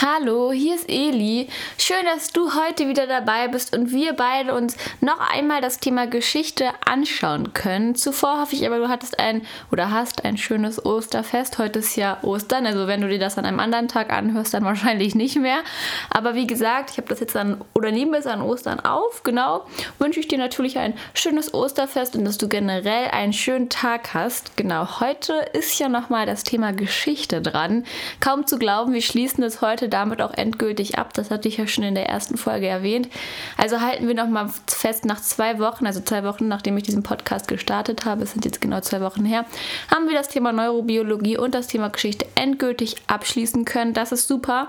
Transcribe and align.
Hallo, 0.00 0.52
hier 0.52 0.76
ist 0.76 0.88
Eli. 0.88 1.48
Schön, 1.76 2.04
dass 2.04 2.30
du 2.30 2.54
heute 2.54 2.86
wieder 2.86 3.08
dabei 3.08 3.48
bist 3.48 3.76
und 3.76 3.90
wir 3.90 4.12
beide 4.12 4.54
uns 4.54 4.76
noch 5.00 5.18
einmal 5.18 5.60
das 5.60 5.80
Thema 5.80 6.06
Geschichte 6.06 6.66
anschauen 6.86 7.52
können. 7.52 7.96
Zuvor 7.96 8.40
hoffe 8.40 8.54
ich 8.54 8.64
aber, 8.64 8.78
du 8.78 8.88
hattest 8.88 9.18
ein 9.18 9.42
oder 9.72 9.90
hast 9.90 10.24
ein 10.24 10.36
schönes 10.36 10.86
Osterfest. 10.86 11.58
Heute 11.58 11.80
ist 11.80 11.96
ja 11.96 12.18
Ostern, 12.22 12.64
also 12.64 12.86
wenn 12.86 13.00
du 13.00 13.08
dir 13.08 13.18
das 13.18 13.38
an 13.38 13.44
einem 13.44 13.58
anderen 13.58 13.88
Tag 13.88 14.12
anhörst, 14.12 14.54
dann 14.54 14.64
wahrscheinlich 14.64 15.16
nicht 15.16 15.34
mehr. 15.34 15.62
Aber 16.10 16.36
wie 16.36 16.46
gesagt, 16.46 16.90
ich 16.92 16.98
habe 16.98 17.08
das 17.08 17.18
jetzt 17.18 17.36
an 17.36 17.60
oder 17.74 17.90
nehmen 17.90 18.12
wir 18.12 18.20
es 18.20 18.28
an 18.28 18.40
Ostern 18.40 18.78
auf. 18.78 19.24
Genau. 19.24 19.66
Wünsche 19.98 20.20
ich 20.20 20.28
dir 20.28 20.38
natürlich 20.38 20.78
ein 20.78 20.94
schönes 21.12 21.52
Osterfest 21.52 22.14
und 22.14 22.24
dass 22.24 22.38
du 22.38 22.46
generell 22.46 23.08
einen 23.10 23.32
schönen 23.32 23.68
Tag 23.68 24.14
hast. 24.14 24.56
Genau, 24.56 25.00
heute 25.00 25.32
ist 25.54 25.76
ja 25.80 25.88
nochmal 25.88 26.24
das 26.24 26.44
Thema 26.44 26.72
Geschichte 26.72 27.42
dran. 27.42 27.84
Kaum 28.20 28.46
zu 28.46 28.60
glauben, 28.60 28.92
wir 28.92 29.02
schließen 29.02 29.42
es 29.42 29.60
heute 29.60 29.87
damit 29.88 30.22
auch 30.22 30.34
endgültig 30.34 30.98
ab. 30.98 31.14
Das 31.14 31.30
hatte 31.30 31.48
ich 31.48 31.56
ja 31.56 31.66
schon 31.66 31.84
in 31.84 31.94
der 31.94 32.08
ersten 32.08 32.36
Folge 32.36 32.66
erwähnt. 32.66 33.08
Also 33.56 33.80
halten 33.80 34.06
wir 34.06 34.14
noch 34.14 34.28
mal 34.28 34.50
fest, 34.66 35.04
nach 35.04 35.20
zwei 35.20 35.58
Wochen, 35.58 35.86
also 35.86 36.00
zwei 36.00 36.24
Wochen 36.24 36.48
nachdem 36.48 36.76
ich 36.76 36.84
diesen 36.84 37.02
Podcast 37.02 37.48
gestartet 37.48 38.04
habe, 38.04 38.24
es 38.24 38.32
sind 38.32 38.44
jetzt 38.44 38.60
genau 38.60 38.80
zwei 38.80 39.00
Wochen 39.00 39.24
her, 39.24 39.44
haben 39.92 40.08
wir 40.08 40.14
das 40.14 40.28
Thema 40.28 40.52
Neurobiologie 40.52 41.38
und 41.38 41.54
das 41.54 41.66
Thema 41.66 41.88
Geschichte 41.88 42.26
endgültig 42.34 42.96
abschließen 43.06 43.64
können. 43.64 43.94
Das 43.94 44.12
ist 44.12 44.28
super. 44.28 44.68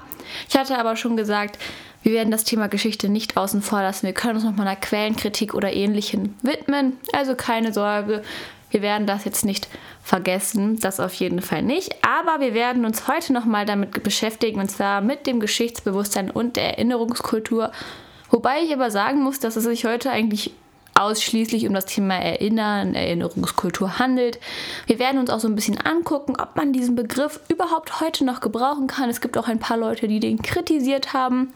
Ich 0.50 0.58
hatte 0.58 0.78
aber 0.78 0.96
schon 0.96 1.18
gesagt, 1.18 1.58
wir 2.02 2.14
werden 2.14 2.32
das 2.32 2.44
Thema 2.46 2.68
Geschichte 2.68 3.10
nicht 3.10 3.36
außen 3.36 3.62
vor 3.62 3.82
lassen. 3.82 4.06
Wir 4.06 4.14
können 4.14 4.36
uns 4.36 4.46
noch 4.46 4.56
mal 4.56 4.66
einer 4.66 4.76
Quellenkritik 4.76 5.54
oder 5.54 5.74
ähnlichem 5.74 6.36
widmen. 6.42 6.98
Also 7.12 7.36
keine 7.36 7.74
Sorge, 7.74 8.24
wir 8.70 8.82
werden 8.82 9.08
das 9.08 9.26
jetzt 9.26 9.46
nicht 9.46 9.68
vergessen, 10.04 10.80
das 10.80 11.00
auf 11.00 11.14
jeden 11.14 11.42
Fall 11.42 11.64
nicht. 11.64 11.96
Aber 12.06 12.40
wir 12.40 12.54
werden 12.54 12.86
uns 12.86 13.08
heute 13.08 13.34
nochmal 13.34 13.66
damit 13.66 14.04
beschäftigen, 14.04 14.60
und 14.60 14.70
zwar 14.70 15.02
mit 15.02 15.28
dem 15.28 15.40
Geschichtsbewusstsein 15.40 16.30
und 16.30 16.56
der 16.56 16.78
Erinnerungskultur. 16.78 17.72
Wobei 18.30 18.62
ich 18.62 18.74
aber 18.74 18.92
sagen 18.92 19.22
muss, 19.22 19.40
dass 19.40 19.56
es 19.56 19.64
sich 19.64 19.86
heute 19.86 20.12
eigentlich 20.12 20.52
ausschließlich 21.00 21.68
um 21.68 21.74
das 21.74 21.86
Thema 21.86 22.16
Erinnern, 22.16 22.94
Erinnerungskultur 22.94 24.00
handelt. 24.00 24.40
Wir 24.86 25.00
werden 25.00 25.20
uns 25.20 25.30
auch 25.30 25.40
so 25.40 25.48
ein 25.48 25.56
bisschen 25.56 25.80
angucken, 25.80 26.36
ob 26.40 26.56
man 26.56 26.74
diesen 26.74 26.96
Begriff 26.96 27.40
überhaupt 27.48 28.02
heute 28.02 28.26
noch 28.26 28.42
gebrauchen 28.42 28.88
kann. 28.88 29.10
Es 29.10 29.22
gibt 29.22 29.38
auch 29.38 29.48
ein 29.48 29.60
paar 29.60 29.78
Leute, 29.78 30.08
die 30.08 30.20
den 30.20 30.42
kritisiert 30.42 31.14
haben. 31.14 31.54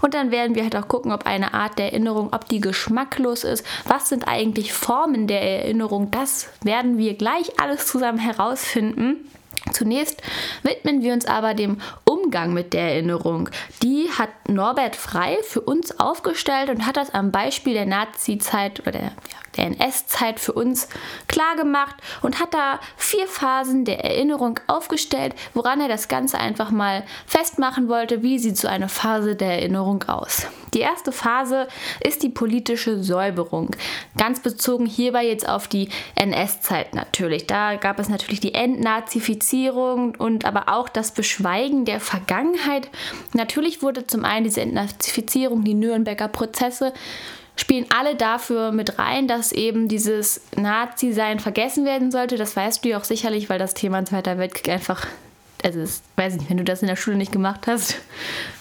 Und 0.00 0.14
dann 0.14 0.30
werden 0.30 0.54
wir 0.54 0.62
halt 0.62 0.76
auch 0.76 0.88
gucken, 0.88 1.12
ob 1.12 1.26
eine 1.26 1.54
Art 1.54 1.78
der 1.78 1.92
Erinnerung, 1.92 2.28
ob 2.32 2.48
die 2.48 2.60
geschmacklos 2.60 3.44
ist. 3.44 3.66
Was 3.84 4.08
sind 4.08 4.28
eigentlich 4.28 4.72
Formen 4.72 5.26
der 5.26 5.42
Erinnerung? 5.42 6.10
Das 6.10 6.48
werden 6.62 6.98
wir 6.98 7.14
gleich 7.14 7.60
alles 7.60 7.86
zusammen 7.86 8.18
herausfinden. 8.18 9.28
Zunächst 9.72 10.22
widmen 10.62 11.02
wir 11.02 11.12
uns 11.12 11.26
aber 11.26 11.54
dem 11.54 11.80
Umgang 12.16 12.52
mit 12.52 12.72
der 12.72 12.92
Erinnerung. 12.92 13.50
Die 13.82 14.08
hat 14.10 14.30
Norbert 14.48 14.96
Frei 14.96 15.38
für 15.42 15.60
uns 15.60 15.98
aufgestellt 16.00 16.70
und 16.70 16.86
hat 16.86 16.96
das 16.96 17.12
am 17.12 17.30
Beispiel 17.30 17.74
der 17.74 17.86
Nazi-Zeit 17.86 18.80
oder 18.80 18.92
der, 18.92 19.12
der 19.56 19.66
NS-Zeit 19.66 20.40
für 20.40 20.52
uns 20.52 20.88
klar 21.28 21.56
gemacht 21.56 21.94
und 22.22 22.40
hat 22.40 22.54
da 22.54 22.80
vier 22.96 23.26
Phasen 23.26 23.84
der 23.84 24.04
Erinnerung 24.04 24.58
aufgestellt, 24.66 25.34
woran 25.54 25.80
er 25.80 25.88
das 25.88 26.08
Ganze 26.08 26.38
einfach 26.38 26.70
mal 26.70 27.04
festmachen 27.26 27.88
wollte, 27.88 28.22
wie 28.22 28.38
sieht 28.38 28.56
so 28.56 28.68
eine 28.68 28.88
Phase 28.88 29.36
der 29.36 29.60
Erinnerung 29.60 30.02
aus. 30.04 30.46
Die 30.74 30.80
erste 30.80 31.10
Phase 31.10 31.68
ist 32.00 32.22
die 32.22 32.28
politische 32.28 33.02
Säuberung. 33.02 33.70
Ganz 34.18 34.40
bezogen 34.40 34.84
hierbei 34.84 35.26
jetzt 35.26 35.48
auf 35.48 35.68
die 35.68 35.88
NS-Zeit 36.16 36.94
natürlich. 36.94 37.46
Da 37.46 37.76
gab 37.76 37.98
es 37.98 38.08
natürlich 38.08 38.40
die 38.40 38.52
Entnazifizierung 38.52 40.14
und 40.16 40.44
aber 40.44 40.68
auch 40.68 40.90
das 40.90 41.12
Beschweigen 41.12 41.86
der 41.86 42.00
Vergangenheit. 42.06 42.88
Natürlich 43.34 43.82
wurde 43.82 44.06
zum 44.06 44.24
einen 44.24 44.44
diese 44.44 44.60
Entnazifizierung, 44.60 45.64
die 45.64 45.74
Nürnberger 45.74 46.28
Prozesse, 46.28 46.92
spielen 47.56 47.86
alle 47.88 48.14
dafür 48.14 48.70
mit 48.70 48.98
rein, 48.98 49.28
dass 49.28 49.52
eben 49.52 49.88
dieses 49.88 50.42
Nazi-Sein 50.56 51.40
vergessen 51.40 51.84
werden 51.84 52.10
sollte. 52.10 52.36
Das 52.36 52.54
weißt 52.54 52.84
du 52.84 52.90
ja 52.90 52.98
auch 52.98 53.04
sicherlich, 53.04 53.48
weil 53.48 53.58
das 53.58 53.74
Thema 53.74 54.04
Zweiter 54.04 54.38
Weltkrieg 54.38 54.68
einfach 54.68 55.06
also 55.64 55.82
ich 55.82 55.90
weiß 56.16 56.36
nicht, 56.36 56.50
wenn 56.50 56.58
du 56.58 56.64
das 56.64 56.82
in 56.82 56.88
der 56.88 56.96
Schule 56.96 57.16
nicht 57.16 57.32
gemacht 57.32 57.66
hast, 57.66 57.96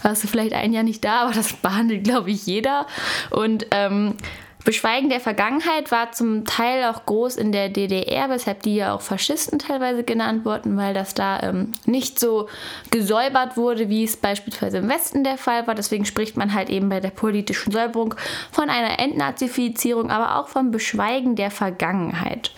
warst 0.01 0.23
du 0.23 0.27
vielleicht 0.27 0.53
ein 0.53 0.73
Jahr 0.73 0.83
nicht 0.83 1.03
da, 1.03 1.23
aber 1.23 1.33
das 1.33 1.53
behandelt, 1.53 2.03
glaube 2.05 2.31
ich, 2.31 2.45
jeder. 2.47 2.87
Und 3.29 3.67
ähm, 3.71 4.15
Beschweigen 4.65 5.09
der 5.09 5.19
Vergangenheit 5.19 5.91
war 5.91 6.11
zum 6.11 6.43
Teil 6.43 6.85
auch 6.85 7.05
groß 7.05 7.35
in 7.37 7.51
der 7.51 7.69
DDR, 7.69 8.29
weshalb 8.31 8.63
die 8.63 8.75
ja 8.75 8.95
auch 8.95 9.01
Faschisten 9.01 9.59
teilweise 9.59 10.03
genannt 10.03 10.43
wurden, 10.43 10.75
weil 10.75 10.95
das 10.95 11.13
da 11.13 11.39
ähm, 11.43 11.71
nicht 11.85 12.19
so 12.19 12.49
gesäubert 12.89 13.57
wurde, 13.57 13.89
wie 13.89 14.03
es 14.03 14.17
beispielsweise 14.17 14.79
im 14.79 14.89
Westen 14.89 15.23
der 15.23 15.37
Fall 15.37 15.67
war. 15.67 15.75
Deswegen 15.75 16.03
spricht 16.05 16.35
man 16.35 16.55
halt 16.55 16.71
eben 16.71 16.89
bei 16.89 16.99
der 16.99 17.11
politischen 17.11 17.71
Säuberung 17.71 18.15
von 18.51 18.71
einer 18.71 18.99
Entnazifizierung, 18.99 20.09
aber 20.09 20.39
auch 20.39 20.47
vom 20.47 20.71
Beschweigen 20.71 21.35
der 21.35 21.51
Vergangenheit. 21.51 22.51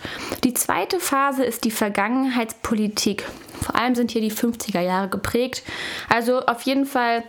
Die 0.44 0.54
zweite 0.54 1.00
Phase 1.00 1.44
ist 1.44 1.64
die 1.64 1.70
Vergangenheitspolitik. 1.70 3.26
Vor 3.60 3.76
allem 3.76 3.94
sind 3.94 4.12
hier 4.12 4.22
die 4.22 4.32
50er 4.32 4.80
Jahre 4.80 5.08
geprägt. 5.08 5.62
Also 6.08 6.40
auf 6.40 6.62
jeden 6.62 6.86
Fall 6.86 7.22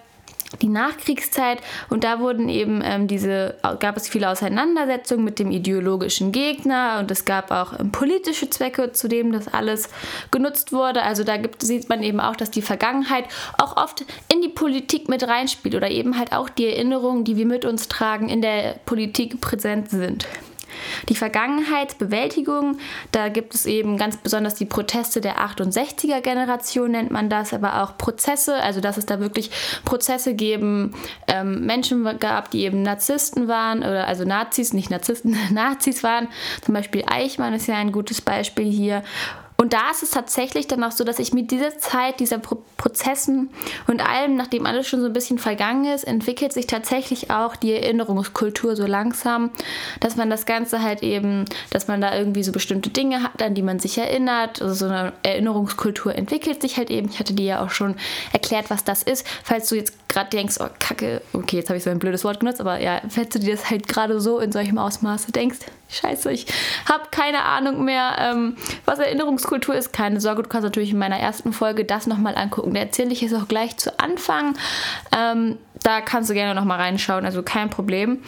die 0.62 0.68
Nachkriegszeit 0.68 1.60
und 1.90 2.04
da 2.04 2.20
wurden 2.20 2.50
eben 2.50 2.82
ähm, 2.84 3.08
diese, 3.08 3.56
gab 3.80 3.98
es 3.98 4.08
viele 4.08 4.30
Auseinandersetzungen 4.30 5.24
mit 5.24 5.40
dem 5.40 5.52
ideologischen 5.52 6.32
Gegner 6.32 6.98
und 7.00 7.12
es 7.12 7.26
gab 7.26 7.52
auch 7.52 7.80
ähm, 7.80 7.92
politische 7.92 8.50
Zwecke, 8.50 8.92
zu 8.92 9.08
dem 9.08 9.32
das 9.32 9.48
alles 9.48 9.90
genutzt 10.32 10.72
wurde. 10.72 11.04
Also 11.04 11.24
da 11.24 11.38
gibt, 11.38 11.62
sieht 11.62 11.90
man 11.90 12.04
eben 12.04 12.20
auch, 12.20 12.36
dass 12.36 12.52
die 12.52 12.62
Vergangenheit 12.62 13.26
auch 13.58 13.78
oft 13.78 14.06
in 14.32 14.42
die 14.42 14.50
Politik 14.50 15.10
mit 15.10 15.28
reinspielt 15.28 15.76
oder 15.76 15.90
eben 15.90 16.18
halt 16.18 16.34
auch 16.34 16.50
die 16.50 16.68
Erinnerungen, 16.68 17.24
die 17.24 17.38
wir 17.38 17.46
mit 17.46 17.66
uns 17.66 17.88
tragen, 17.88 18.30
in 18.30 18.42
der 18.42 18.76
Politik 18.86 19.42
präsent 19.42 19.90
sind. 19.90 20.28
Die 21.10 21.16
Vergangenheitsbewältigung, 21.16 22.78
da 23.12 23.30
gibt 23.30 23.56
es 23.56 23.66
eben 23.66 23.98
ganz 23.98 24.18
besonders 24.18 24.56
die 24.56 24.66
Proteste 24.66 25.22
der 25.22 25.40
68er 25.40 26.22
Generation, 26.22 26.92
nennt 26.92 27.12
man 27.12 27.30
das, 27.30 27.54
aber 27.54 27.84
auch 27.84 27.98
Prozesse, 27.98 28.56
also 28.56 28.82
dass 28.82 28.98
es 28.98 29.06
da 29.06 29.20
wirklich 29.20 29.52
Prozesse 29.86 30.34
geben, 30.36 30.94
ähm, 31.28 31.66
Menschen 31.66 32.20
gab, 32.20 32.52
die 32.52 32.64
eben 32.64 32.82
Narzissten 32.82 33.48
waren, 33.48 33.80
oder 33.80 34.08
also 34.08 34.26
Nazis, 34.26 34.74
nicht 34.74 34.90
Narzissten, 34.90 35.38
Nazis 35.52 36.04
waren. 36.04 36.28
Zum 36.62 36.74
Beispiel 36.74 37.04
Eichmann 37.08 37.54
ist 37.54 37.68
ja 37.68 37.76
ein 37.76 37.92
gutes 37.92 38.22
Beispiel 38.22 38.70
hier. 38.72 39.04
Und 39.60 39.74
da 39.74 39.92
ist 39.92 40.04
es 40.04 40.12
tatsächlich 40.12 40.68
dann 40.68 40.82
auch 40.86 40.94
so, 40.94 41.04
dass 41.04 41.20
ich 41.20 41.34
mit 41.34 41.52
dieser 41.52 41.78
Zeit, 41.78 42.22
dieser 42.22 42.40
Pro 42.40 42.60
Prozessen 42.78 43.50
und 43.88 44.00
allem, 44.00 44.38
nachdem 44.38 44.66
alles 44.66 44.88
schon 44.88 45.02
so 45.02 45.08
ein 45.08 45.14
bisschen 45.14 45.38
vergangen 45.38 45.84
ist, 45.84 46.06
entwickelt 46.06 46.54
sich 46.54 46.66
tatsächlich 46.66 47.30
auch 47.30 47.58
die 47.58 47.74
Erinnerungskultur 47.74 48.78
so 48.78 48.86
langsam, 48.86 49.52
dass 50.00 50.16
man 50.16 50.30
das 50.30 50.46
Ganze 50.46 50.82
halt 50.82 51.04
eben, 51.04 51.44
dass 51.72 51.90
man 51.90 52.00
da 52.00 52.18
irgendwie 52.18 52.42
so 52.42 52.54
bestimmte 52.54 52.90
Dinge 52.90 53.22
hat, 53.22 53.42
an 53.44 53.54
die 53.54 53.64
man 53.64 53.80
sich 53.80 53.98
erinnert. 53.98 54.62
Also 54.62 54.74
so 54.74 54.86
eine 54.86 55.12
Erinnerungskultur 55.24 56.16
entwickelt 56.16 56.62
sich 56.62 56.78
halt 56.78 56.90
eben. 56.90 57.10
Ich 57.10 57.20
hatte 57.20 57.34
dir 57.34 57.46
ja 57.46 57.66
auch 57.66 57.72
schon 57.72 57.98
erklärt, 58.32 58.70
was 58.70 58.86
das 58.86 59.04
ist. 59.04 59.28
Falls 59.44 59.68
du 59.68 59.76
jetzt 59.76 60.08
gerade 60.08 60.30
denkst, 60.30 60.56
oh 60.62 60.70
Kacke, 60.80 61.22
okay, 61.34 61.58
jetzt 61.58 61.68
habe 61.68 61.78
ich 61.78 61.84
so 61.84 61.90
ein 61.90 62.00
blödes 62.00 62.24
Wort 62.24 62.40
genutzt, 62.40 62.62
aber 62.62 62.80
ja, 62.80 63.02
falls 63.10 63.28
du 63.30 63.40
dir 63.40 63.56
das 63.58 63.70
halt 63.70 63.90
gerade 63.90 64.22
so 64.22 64.40
in 64.40 64.54
solchem 64.54 64.78
Ausmaße 64.78 65.34
denkst, 65.34 65.60
scheiße, 65.90 66.32
ich 66.32 66.46
habe 66.88 67.04
keine 67.12 67.44
Ahnung 67.44 67.84
mehr, 67.84 68.16
ähm, 68.20 68.56
was 68.86 69.00
Erinnerungskultur 69.00 69.49
ist. 69.52 69.94
Keine 69.94 70.22
Sorge, 70.22 70.44
du 70.44 70.50
kannst 70.50 70.64
natürlich 70.64 70.92
in 70.92 70.98
meiner 70.98 71.20
ersten 71.20 71.54
Folge 71.54 71.86
das 71.86 72.08
nochmal 72.08 72.36
angucken. 72.36 72.74
Da 72.74 72.80
erzähle 72.82 73.12
ich 73.12 73.24
es 73.24 73.34
auch 73.34 73.48
gleich 73.48 73.78
zu 73.78 74.00
Anfang. 74.00 74.56
Ähm, 75.16 75.58
da 75.84 76.02
kannst 76.02 76.30
du 76.30 76.34
gerne 76.34 76.54
nochmal 76.54 76.80
reinschauen, 76.80 77.26
also 77.26 77.44
kein 77.44 77.70
Problem. 77.70 78.20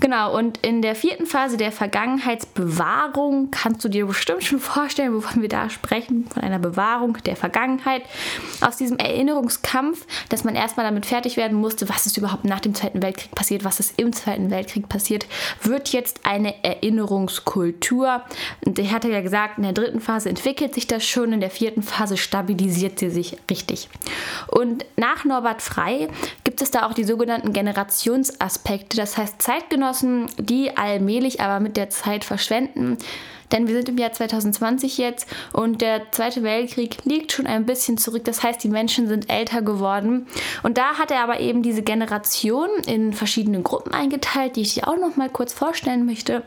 Genau, 0.00 0.36
und 0.36 0.58
in 0.58 0.80
der 0.80 0.94
vierten 0.94 1.26
Phase 1.26 1.56
der 1.56 1.72
Vergangenheitsbewahrung 1.72 3.50
kannst 3.50 3.84
du 3.84 3.88
dir 3.88 4.06
bestimmt 4.06 4.44
schon 4.44 4.60
vorstellen, 4.60 5.12
wovon 5.12 5.42
wir 5.42 5.48
da 5.48 5.68
sprechen, 5.70 6.26
von 6.32 6.42
einer 6.42 6.60
Bewahrung 6.60 7.18
der 7.26 7.34
Vergangenheit. 7.34 8.02
Aus 8.60 8.76
diesem 8.76 8.98
Erinnerungskampf, 8.98 10.06
dass 10.28 10.44
man 10.44 10.54
erstmal 10.54 10.86
damit 10.86 11.04
fertig 11.04 11.36
werden 11.36 11.58
musste, 11.58 11.88
was 11.88 12.06
ist 12.06 12.16
überhaupt 12.16 12.44
nach 12.44 12.60
dem 12.60 12.76
Zweiten 12.76 13.02
Weltkrieg 13.02 13.32
passiert, 13.32 13.64
was 13.64 13.80
ist 13.80 13.98
im 13.98 14.12
Zweiten 14.12 14.50
Weltkrieg 14.50 14.88
passiert, 14.88 15.26
wird 15.62 15.88
jetzt 15.88 16.24
eine 16.24 16.62
Erinnerungskultur. 16.62 18.22
Und 18.64 18.78
ich 18.78 18.92
hatte 18.92 19.10
ja 19.10 19.20
gesagt, 19.20 19.58
in 19.58 19.64
der 19.64 19.72
dritten 19.72 20.00
Phase 20.00 20.28
entwickelt 20.28 20.74
sich 20.74 20.86
das 20.86 21.04
schon, 21.04 21.32
in 21.32 21.40
der 21.40 21.50
vierten 21.50 21.82
Phase 21.82 22.16
stabilisiert 22.16 23.00
sie 23.00 23.10
sich 23.10 23.36
richtig. 23.50 23.88
Und 24.46 24.86
nach 24.96 25.24
Norbert 25.24 25.60
Frei 25.60 26.08
gibt 26.58 26.74
es 26.74 26.80
da 26.80 26.88
auch 26.88 26.92
die 26.92 27.04
sogenannten 27.04 27.52
Generationsaspekte, 27.52 28.96
das 28.96 29.16
heißt 29.16 29.40
Zeitgenossen 29.40 30.26
die 30.38 30.76
allmählich 30.76 31.40
aber 31.40 31.60
mit 31.60 31.76
der 31.76 31.88
Zeit 31.88 32.24
verschwenden. 32.24 32.98
Denn 33.52 33.68
wir 33.68 33.76
sind 33.76 33.90
im 33.90 33.96
Jahr 33.96 34.10
2020 34.10 34.98
jetzt 34.98 35.28
und 35.52 35.80
der 35.80 36.10
Zweite 36.10 36.42
Weltkrieg 36.42 37.04
liegt 37.04 37.30
schon 37.30 37.46
ein 37.46 37.64
bisschen 37.64 37.96
zurück. 37.96 38.24
Das 38.24 38.42
heißt, 38.42 38.62
die 38.64 38.68
Menschen 38.68 39.06
sind 39.06 39.30
älter 39.30 39.62
geworden. 39.62 40.26
Und 40.64 40.78
da 40.78 40.98
hat 40.98 41.12
er 41.12 41.22
aber 41.22 41.38
eben 41.38 41.62
diese 41.62 41.82
Generation 41.82 42.68
in 42.88 43.12
verschiedene 43.12 43.62
Gruppen 43.62 43.94
eingeteilt, 43.94 44.56
die 44.56 44.62
ich 44.62 44.74
dir 44.74 44.88
auch 44.88 44.98
noch 44.98 45.14
mal 45.14 45.30
kurz 45.30 45.52
vorstellen 45.52 46.06
möchte. 46.06 46.42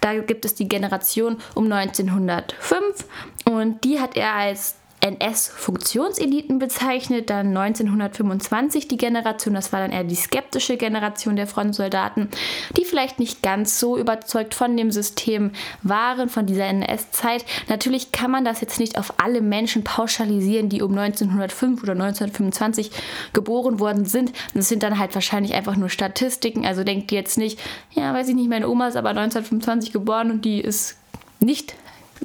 Da 0.00 0.18
gibt 0.20 0.46
es 0.46 0.54
die 0.54 0.68
Generation 0.68 1.36
um 1.54 1.70
1905 1.70 3.04
und 3.44 3.84
die 3.84 4.00
hat 4.00 4.16
er 4.16 4.32
als 4.32 4.79
NS-Funktionseliten 5.00 6.58
bezeichnet, 6.58 7.30
dann 7.30 7.56
1925 7.56 8.88
die 8.88 8.96
Generation, 8.96 9.54
das 9.54 9.72
war 9.72 9.80
dann 9.80 9.92
eher 9.92 10.04
die 10.04 10.14
skeptische 10.14 10.76
Generation 10.76 11.36
der 11.36 11.46
Frontsoldaten, 11.46 12.28
die 12.76 12.84
vielleicht 12.84 13.18
nicht 13.18 13.42
ganz 13.42 13.80
so 13.80 13.96
überzeugt 13.96 14.54
von 14.54 14.76
dem 14.76 14.90
System 14.90 15.52
waren, 15.82 16.28
von 16.28 16.46
dieser 16.46 16.66
NS-Zeit. 16.66 17.44
Natürlich 17.68 18.12
kann 18.12 18.30
man 18.30 18.44
das 18.44 18.60
jetzt 18.60 18.78
nicht 18.78 18.98
auf 18.98 19.14
alle 19.18 19.40
Menschen 19.40 19.84
pauschalisieren, 19.84 20.68
die 20.68 20.82
um 20.82 20.96
1905 20.96 21.82
oder 21.82 21.92
1925 21.92 22.90
geboren 23.32 23.80
worden 23.80 24.04
sind. 24.04 24.32
Das 24.54 24.68
sind 24.68 24.82
dann 24.82 24.98
halt 24.98 25.14
wahrscheinlich 25.14 25.54
einfach 25.54 25.76
nur 25.76 25.88
Statistiken, 25.88 26.66
also 26.66 26.84
denkt 26.84 27.10
ihr 27.12 27.18
jetzt 27.18 27.38
nicht, 27.38 27.58
ja, 27.92 28.12
weiß 28.12 28.28
ich 28.28 28.34
nicht, 28.34 28.50
meine 28.50 28.68
Oma 28.68 28.88
ist 28.88 28.96
aber 28.96 29.10
1925 29.10 29.92
geboren 29.92 30.30
und 30.30 30.44
die 30.44 30.60
ist 30.60 30.96
nicht 31.40 31.74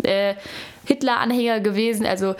äh, 0.04 0.36
Hitler-Anhänger 0.86 1.60
gewesen. 1.62 2.06
Also 2.06 2.36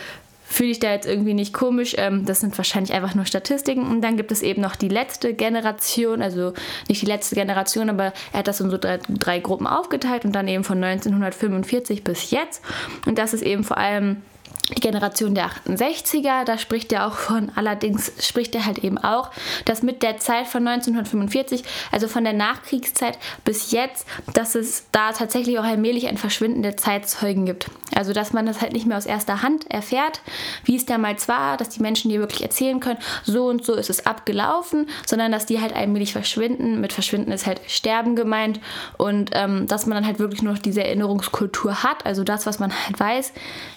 fühle 0.48 0.72
ich 0.72 0.80
da 0.80 0.92
jetzt 0.92 1.08
irgendwie 1.08 1.34
nicht 1.34 1.54
komisch. 1.54 1.96
Ähm, 1.98 2.26
das 2.26 2.40
sind 2.40 2.58
wahrscheinlich 2.58 2.94
einfach 2.94 3.16
nur 3.16 3.26
Statistiken. 3.26 3.84
Und 3.84 4.02
dann 4.02 4.16
gibt 4.16 4.32
es 4.32 4.42
eben 4.42 4.62
noch 4.62 4.76
die 4.76 4.88
letzte 4.88 5.34
Generation, 5.34 6.22
also 6.22 6.54
nicht 6.88 7.02
die 7.02 7.08
letzte 7.08 7.36
Generation, 7.36 7.90
aber 7.90 8.14
er 8.32 8.40
hat 8.40 8.48
das 8.48 8.62
in 8.62 8.70
so 8.70 8.78
drei, 8.78 9.00
drei 9.10 9.40
Gruppen 9.40 9.68
aufgeteilt 9.68 10.26
und 10.26 10.34
dann 10.34 10.48
eben 10.48 10.64
von 10.64 10.84
1945 10.84 12.04
bis 12.04 12.32
jetzt. 12.32 12.62
Und 13.06 13.18
das 13.18 13.34
ist 13.34 13.42
eben 13.42 13.64
vor 13.64 13.78
allem 13.78 14.22
die 14.70 14.82
Generation 14.82 15.36
der 15.36 15.50
68er, 15.68 16.44
da 16.44 16.58
spricht 16.58 16.92
er 16.92 17.08
auch 17.08 17.14
von, 17.14 17.52
allerdings 17.56 18.12
spricht 18.20 18.56
er 18.56 18.66
halt 18.66 18.80
eben 18.80 18.98
auch, 18.98 19.32
dass 19.66 19.84
mit 19.84 20.02
der 20.02 20.18
Zeit 20.18 20.48
von 20.48 20.68
1945, 20.68 21.64
also 21.92 22.08
von 22.08 22.24
der 22.24 22.34
Nachkriegszeit 22.34 23.18
bis 23.44 23.72
jetzt, 23.72 24.08
dass 24.34 24.56
es 24.56 24.88
da 24.92 25.12
tatsächlich 25.12 25.60
auch 25.60 25.64
allmählich 25.64 26.08
ein 26.08 26.18
Verschwinden 26.18 26.64
der 26.64 26.78
Zeitzeugen 26.78 27.46
gibt. 27.46 27.70
Also 27.96 28.14
dass 28.14 28.34
man 28.34 28.46
das 28.46 28.62
halt 28.62 28.74
nicht 28.74 28.88
mehr 28.88 28.98
aus 28.98 29.06
erster 29.06 29.42
Hand 29.44 29.70
erfährt, 29.70 30.22
wie 30.64 30.76
es 30.76 30.86
damals 30.86 31.28
war, 31.28 31.58
dass 31.58 31.70
die 31.70 31.82
Menschen 31.82 32.10
dir 32.10 32.20
wirklich 32.20 32.42
erzählen 32.42 32.80
können, 32.80 33.00
so 33.24 33.46
und 33.48 33.64
so 33.64 33.76
ist 33.76 33.90
es 33.90 34.06
abgelaufen, 34.06 34.90
sondern 35.06 35.32
dass 35.32 35.46
die 35.46 35.62
halt 35.62 35.76
allmählich 35.76 36.12
verschwinden. 36.12 36.82
Mit 36.82 36.94
Verschwinden 36.94 37.32
ist 37.32 37.46
halt 37.46 37.62
Sterben 37.68 38.16
gemeint 38.16 38.60
und 38.98 39.30
ähm, 39.34 39.68
dass 39.68 39.86
man 39.86 39.96
dann 39.96 40.06
halt 40.06 40.20
wirklich 40.20 40.42
nur 40.42 40.54
noch 40.54 40.62
diese 40.62 40.84
Erinnerungskultur 40.84 41.84
hat, 41.84 42.06
also 42.06 42.24
das, 42.24 42.46
was 42.46 42.60
man 42.60 42.72
halt 42.86 43.00
weiß, 43.00 43.34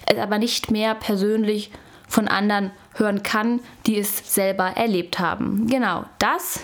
es 0.08 0.19
aber 0.19 0.38
nicht 0.38 0.70
mehr 0.70 0.94
persönlich 0.94 1.70
von 2.06 2.28
anderen 2.28 2.70
hören 2.94 3.22
kann, 3.22 3.60
die 3.87 3.99
es 3.99 4.34
selber 4.34 4.72
erlebt 4.76 5.19
haben. 5.19 5.66
Genau, 5.69 6.05
das 6.19 6.60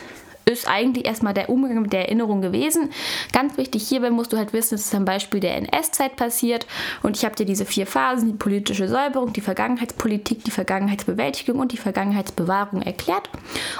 ist 0.47 0.69
eigentlich 0.69 1.07
erstmal 1.07 1.35
der 1.35 1.49
Umgang 1.49 1.83
mit 1.83 1.93
der 1.93 2.03
Erinnerung 2.03 2.43
gewesen. 2.43 2.91
Ganz 3.33 3.57
wichtig 3.57 3.89
hierbei 3.89 4.11
musst 4.11 4.33
du 4.33 4.37
halt 4.37 4.53
wissen, 4.53 4.75
es 4.75 4.87
ist 4.87 4.95
am 4.95 5.05
Beispiel 5.05 5.41
der 5.41 5.57
NS-Zeit 5.57 6.17
passiert 6.17 6.67
und 7.03 7.17
ich 7.17 7.25
habe 7.25 7.35
dir 7.35 7.47
diese 7.47 7.65
vier 7.65 7.87
Phasen, 7.87 8.33
die 8.33 8.39
politische 8.39 8.89
Säuberung, 8.89 9.33
die 9.33 9.41
Vergangenheitspolitik, 9.41 10.45
die 10.45 10.51
Vergangenheitsbewältigung 10.51 11.59
und 11.59 11.73
die 11.73 11.79
Vergangenheitsbewahrung 11.79 12.83
erklärt 12.83 13.31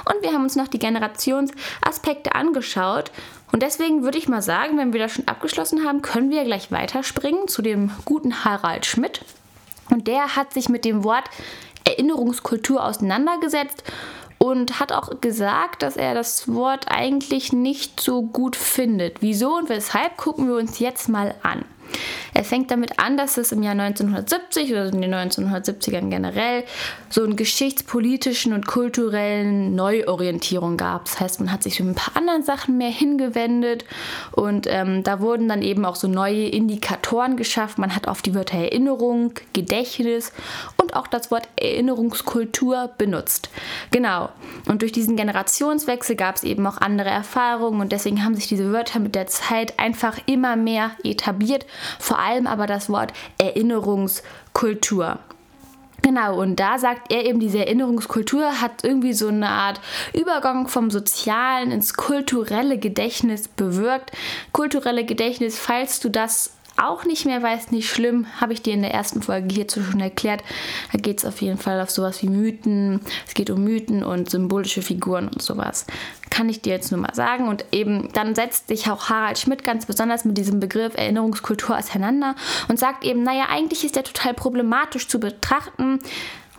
und 0.05 0.23
wir 0.23 0.33
haben 0.33 0.43
uns 0.43 0.55
noch 0.55 0.67
die 0.67 0.79
Generationsaspekte 0.79 2.33
angeschaut 2.33 3.11
und 3.51 3.61
deswegen 3.61 4.03
würde 4.03 4.17
ich 4.17 4.27
mal 4.27 4.41
sagen, 4.41 4.77
wenn 4.77 4.93
wir 4.93 4.99
das 4.99 5.11
schon 5.11 5.27
abgeschlossen 5.27 5.85
haben, 5.85 6.01
können 6.01 6.31
wir 6.31 6.43
gleich 6.43 6.71
weiterspringen 6.71 7.47
zu 7.47 7.61
dem 7.61 7.91
guten 8.05 8.43
Harald 8.43 8.85
Schmidt. 8.85 9.21
Und 9.89 10.07
der 10.07 10.35
hat 10.35 10.53
sich 10.53 10.69
mit 10.69 10.85
dem 10.85 11.03
Wort 11.03 11.29
Erinnerungskultur 11.85 12.83
auseinandergesetzt 12.83 13.83
und 14.37 14.79
hat 14.79 14.91
auch 14.91 15.21
gesagt, 15.21 15.81
dass 15.81 15.97
er 15.97 16.13
das 16.13 16.53
Wort 16.53 16.87
eigentlich 16.89 17.53
nicht 17.53 17.99
so 17.99 18.21
gut 18.21 18.55
findet. 18.55 19.21
Wieso 19.21 19.55
und 19.55 19.69
weshalb 19.69 20.17
gucken 20.17 20.47
wir 20.47 20.55
uns 20.55 20.79
jetzt 20.79 21.09
mal 21.09 21.35
an. 21.43 21.65
Er 22.35 22.43
fängt 22.43 22.69
damit 22.69 22.99
an, 22.99 23.15
dass 23.15 23.37
es 23.37 23.53
im 23.53 23.63
Jahr 23.63 23.79
1970 23.79 24.71
oder 24.71 24.87
in 24.89 25.01
den 25.01 25.15
1970ern 25.15 26.09
generell 26.09 26.65
so 27.09 27.23
einen 27.23 27.37
geschichtspolitischen 27.37 28.51
und 28.51 28.67
kulturellen 28.67 29.73
Neuorientierung 29.73 30.75
gab. 30.75 31.05
Das 31.05 31.21
heißt, 31.21 31.39
man 31.39 31.49
hat 31.49 31.63
sich 31.63 31.79
mit 31.79 31.89
ein 31.89 31.95
paar 31.95 32.17
anderen 32.17 32.43
Sachen 32.43 32.77
mehr 32.77 32.89
hingewendet 32.89 33.85
und 34.33 34.67
ähm, 34.69 35.01
da 35.03 35.21
wurden 35.21 35.47
dann 35.47 35.61
eben 35.61 35.85
auch 35.85 35.95
so 35.95 36.09
neue 36.09 36.49
Indikatoren 36.49 37.37
geschaffen. 37.37 37.79
Man 37.79 37.95
hat 37.95 38.09
auf 38.09 38.21
die 38.21 38.35
Wörter 38.35 38.57
Erinnerung, 38.57 39.33
Gedächtnis 39.53 40.33
und 40.75 40.93
auch 40.93 41.07
das 41.07 41.31
Wort 41.31 41.47
Erinnerungskultur 41.55 42.91
benutzt. 42.97 43.49
Genau. 43.91 44.27
Und 44.67 44.81
durch 44.81 44.91
diesen 44.91 45.15
Generationswechsel 45.15 46.17
gab 46.17 46.35
es 46.35 46.43
eben 46.43 46.67
auch 46.67 46.81
andere 46.81 47.09
Erfahrungen 47.09 47.79
und 47.79 47.93
deswegen 47.93 48.25
haben 48.25 48.35
sich 48.35 48.49
diese 48.49 48.73
Wörter 48.73 48.99
mit 48.99 49.15
der 49.15 49.27
Zeit 49.27 49.79
einfach 49.79 50.17
immer 50.25 50.57
mehr 50.57 50.91
etabliert 51.01 51.65
vor 51.97 52.19
allem 52.19 52.24
aber 52.47 52.67
das 52.67 52.89
Wort 52.89 53.13
Erinnerungskultur. 53.37 55.19
Genau, 56.01 56.39
und 56.39 56.59
da 56.59 56.77
sagt 56.77 57.11
er 57.11 57.25
eben, 57.25 57.39
diese 57.39 57.59
Erinnerungskultur 57.59 58.61
hat 58.61 58.83
irgendwie 58.83 59.13
so 59.13 59.27
eine 59.29 59.49
Art 59.49 59.81
Übergang 60.13 60.67
vom 60.67 60.91
Sozialen 60.91 61.71
ins 61.71 61.95
kulturelle 61.95 62.77
Gedächtnis 62.77 63.47
bewirkt. 63.47 64.11
Kulturelle 64.51 65.03
Gedächtnis, 65.03 65.57
falls 65.57 65.99
du 65.99 66.09
das 66.09 66.51
auch 66.77 67.05
nicht 67.05 67.25
mehr 67.25 67.41
weiß, 67.41 67.71
nicht 67.71 67.89
schlimm, 67.89 68.27
habe 68.39 68.53
ich 68.53 68.61
dir 68.61 68.73
in 68.73 68.81
der 68.81 68.93
ersten 68.93 69.21
Folge 69.21 69.53
hierzu 69.53 69.81
schon 69.81 69.99
erklärt. 69.99 70.43
Da 70.91 70.99
geht 70.99 71.19
es 71.19 71.25
auf 71.25 71.41
jeden 71.41 71.57
Fall 71.57 71.81
auf 71.81 71.89
sowas 71.89 72.21
wie 72.21 72.29
Mythen. 72.29 73.01
Es 73.27 73.33
geht 73.33 73.49
um 73.49 73.63
Mythen 73.63 74.03
und 74.03 74.29
symbolische 74.29 74.81
Figuren 74.81 75.29
und 75.29 75.41
sowas. 75.41 75.87
Kann 76.35 76.49
ich 76.49 76.61
dir 76.61 76.73
jetzt 76.73 76.91
nur 76.91 76.99
mal 76.99 77.15
sagen. 77.15 77.47
Und 77.47 77.63
eben 77.71 78.09
dann 78.11 78.35
setzt 78.35 78.67
sich 78.67 78.91
auch 78.91 79.07
Harald 79.07 79.39
Schmidt 79.39 79.63
ganz 79.63 79.85
besonders 79.85 80.25
mit 80.25 80.37
diesem 80.37 80.59
Begriff 80.59 80.93
Erinnerungskultur 80.93 81.77
auseinander 81.77 82.35
und 82.67 82.77
sagt 82.77 83.05
eben, 83.05 83.23
naja, 83.23 83.45
eigentlich 83.49 83.85
ist 83.85 83.95
der 83.95 84.03
total 84.03 84.33
problematisch 84.33 85.07
zu 85.07 85.21
betrachten. 85.21 85.99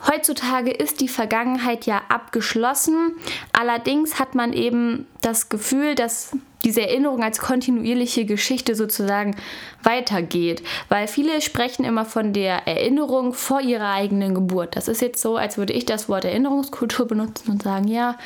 Heutzutage 0.05 0.71
ist 0.71 1.01
die 1.01 1.07
Vergangenheit 1.07 1.85
ja 1.85 2.01
abgeschlossen. 2.09 3.13
Allerdings 3.51 4.19
hat 4.19 4.35
man 4.35 4.53
eben 4.53 5.07
das 5.21 5.49
Gefühl, 5.49 5.95
dass 5.95 6.31
diese 6.63 6.81
Erinnerung 6.81 7.23
als 7.23 7.39
kontinuierliche 7.39 8.25
Geschichte 8.25 8.75
sozusagen 8.75 9.35
weitergeht. 9.83 10.63
Weil 10.89 11.07
viele 11.07 11.41
sprechen 11.41 11.85
immer 11.85 12.03
von 12.03 12.33
der 12.33 12.67
Erinnerung 12.67 13.33
vor 13.33 13.61
ihrer 13.61 13.91
eigenen 13.91 14.35
Geburt. 14.35 14.75
Das 14.75 14.87
ist 14.87 15.01
jetzt 15.01 15.21
so, 15.21 15.37
als 15.37 15.57
würde 15.57 15.73
ich 15.73 15.85
das 15.85 16.09
Wort 16.09 16.25
Erinnerungskultur 16.25 17.07
benutzen 17.07 17.51
und 17.51 17.63
sagen, 17.63 17.87
ja, 17.87 18.17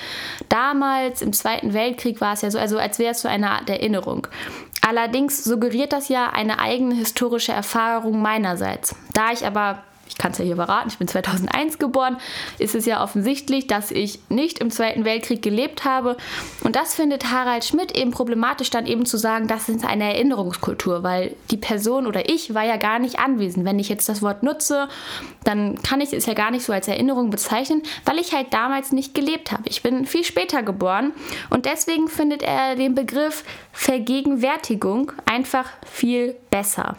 damals 0.50 1.22
im 1.22 1.34
Zweiten 1.34 1.74
Weltkrieg 1.74 2.20
war 2.20 2.34
es 2.34 2.42
ja 2.42 2.52
so, 2.52 2.58
also 2.58 2.78
als 2.78 3.00
wäre 3.00 3.12
es 3.12 3.22
so 3.22 3.28
eine 3.28 3.52
Art 3.52 3.70
Erinnerung. 3.70 4.28
Allerdings 4.82 5.44
suggeriert 5.44 5.94
das 5.94 6.10
ja 6.10 6.32
eine 6.32 6.60
eigene 6.60 6.96
historische 6.96 7.52
Erfahrung 7.52 8.22
meinerseits. 8.22 8.96
Da 9.14 9.32
ich 9.32 9.46
aber 9.46 9.84
ich 10.12 10.18
kann 10.18 10.32
es 10.34 10.38
ja 10.38 10.46
hier 10.46 10.58
verraten, 10.58 10.90
ich 10.90 10.98
bin 10.98 11.08
2001 11.08 11.80
geboren, 11.80 12.18
ist 12.60 12.76
es 12.76 12.86
ja 12.86 13.02
offensichtlich, 13.02 13.68
dass 13.68 13.92
ich 13.92 14.20
nicht 14.28 14.60
im 14.60 14.70
Zweiten 14.70 15.06
Weltkrieg 15.06 15.42
gelebt 15.42 15.86
habe. 15.86 16.18
Und 16.66 16.76
das 16.76 16.94
findet 16.94 17.32
Harald 17.32 17.64
Schmidt 17.64 17.98
eben 17.98 18.12
problematisch, 18.12 18.70
dann 18.70 18.86
eben 18.86 19.06
zu 19.06 19.18
sagen, 19.18 19.48
das 19.48 19.70
ist 19.70 19.86
eine 19.86 20.14
Erinnerungskultur, 20.14 21.04
weil 21.04 21.36
die 21.50 21.58
Person 21.58 22.08
oder 22.08 22.30
ich 22.30 22.54
war 22.54 22.66
ja 22.66 22.76
gar 22.76 23.00
nicht 23.00 23.20
anwesend. 23.20 23.66
Wenn 23.66 23.80
ich 23.80 23.88
jetzt 23.88 24.10
das 24.10 24.22
Wort 24.22 24.44
nutze, 24.44 24.90
dann 25.46 25.82
kann 25.82 26.02
ich 26.02 26.12
es 26.12 26.26
ja 26.26 26.34
gar 26.34 26.52
nicht 26.52 26.66
so 26.66 26.74
als 26.74 26.90
Erinnerung 26.90 27.30
bezeichnen, 27.30 27.82
weil 28.04 28.20
ich 28.20 28.34
halt 28.34 28.54
damals 28.54 28.92
nicht 28.92 29.14
gelebt 29.14 29.54
habe. 29.54 29.64
Ich 29.68 29.82
bin 29.82 30.06
viel 30.06 30.26
später 30.26 30.62
geboren 30.62 31.14
und 31.50 31.66
deswegen 31.66 32.10
findet 32.10 32.44
er 32.44 32.76
den 32.76 32.96
Begriff 32.96 33.46
Vergegenwärtigung 33.72 35.14
einfach 35.26 35.70
viel 35.86 36.36
besser. 36.50 36.98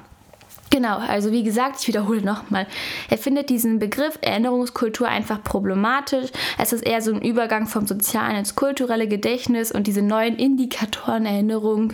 Genau, 0.72 0.96
also 0.96 1.32
wie 1.32 1.42
gesagt, 1.42 1.80
ich 1.82 1.88
wiederhole 1.88 2.22
nochmal. 2.22 2.66
Er 3.10 3.18
findet 3.18 3.50
diesen 3.50 3.78
Begriff 3.78 4.18
Erinnerungskultur 4.22 5.06
einfach 5.06 5.44
problematisch. 5.44 6.30
Es 6.56 6.72
ist 6.72 6.80
eher 6.80 7.02
so 7.02 7.12
ein 7.12 7.20
Übergang 7.20 7.66
vom 7.66 7.86
sozialen 7.86 8.36
ins 8.36 8.56
kulturelle 8.56 9.06
Gedächtnis 9.06 9.70
und 9.70 9.86
diese 9.86 10.00
neuen 10.00 10.36
Indikatoren 10.36 11.26
Erinnerung, 11.26 11.92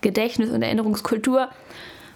Gedächtnis 0.00 0.50
und 0.50 0.62
Erinnerungskultur 0.62 1.48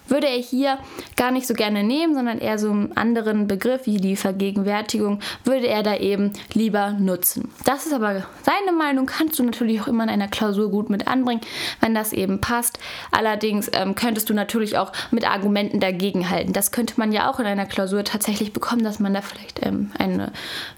würde 0.07 0.27
er 0.27 0.37
hier 0.37 0.77
gar 1.15 1.31
nicht 1.31 1.47
so 1.47 1.53
gerne 1.53 1.83
nehmen, 1.83 2.13
sondern 2.13 2.39
eher 2.39 2.57
so 2.57 2.71
einen 2.71 2.95
anderen 2.95 3.47
Begriff 3.47 3.85
wie 3.85 3.97
die 3.97 4.15
Vergegenwärtigung 4.15 5.19
würde 5.43 5.67
er 5.67 5.83
da 5.83 5.97
eben 5.97 6.33
lieber 6.53 6.91
nutzen. 6.91 7.51
Das 7.65 7.85
ist 7.85 7.93
aber 7.93 8.25
seine 8.43 8.75
Meinung, 8.77 9.05
kannst 9.05 9.39
du 9.39 9.43
natürlich 9.43 9.81
auch 9.81 9.87
immer 9.87 10.03
in 10.03 10.09
einer 10.09 10.27
Klausur 10.27 10.69
gut 10.69 10.89
mit 10.89 11.07
anbringen, 11.07 11.41
wenn 11.81 11.95
das 11.95 12.13
eben 12.13 12.41
passt. 12.41 12.79
Allerdings 13.11 13.69
ähm, 13.73 13.95
könntest 13.95 14.29
du 14.29 14.33
natürlich 14.33 14.77
auch 14.77 14.91
mit 15.11 15.29
Argumenten 15.29 15.79
dagegen 15.79 16.29
halten. 16.29 16.53
Das 16.53 16.71
könnte 16.71 16.95
man 16.97 17.11
ja 17.11 17.29
auch 17.29 17.39
in 17.39 17.45
einer 17.45 17.65
Klausur 17.65 18.03
tatsächlich 18.03 18.53
bekommen, 18.53 18.83
dass 18.83 18.99
man 18.99 19.13
da 19.13 19.21
vielleicht 19.21 19.65
ähm, 19.65 19.91
eine 19.97 20.31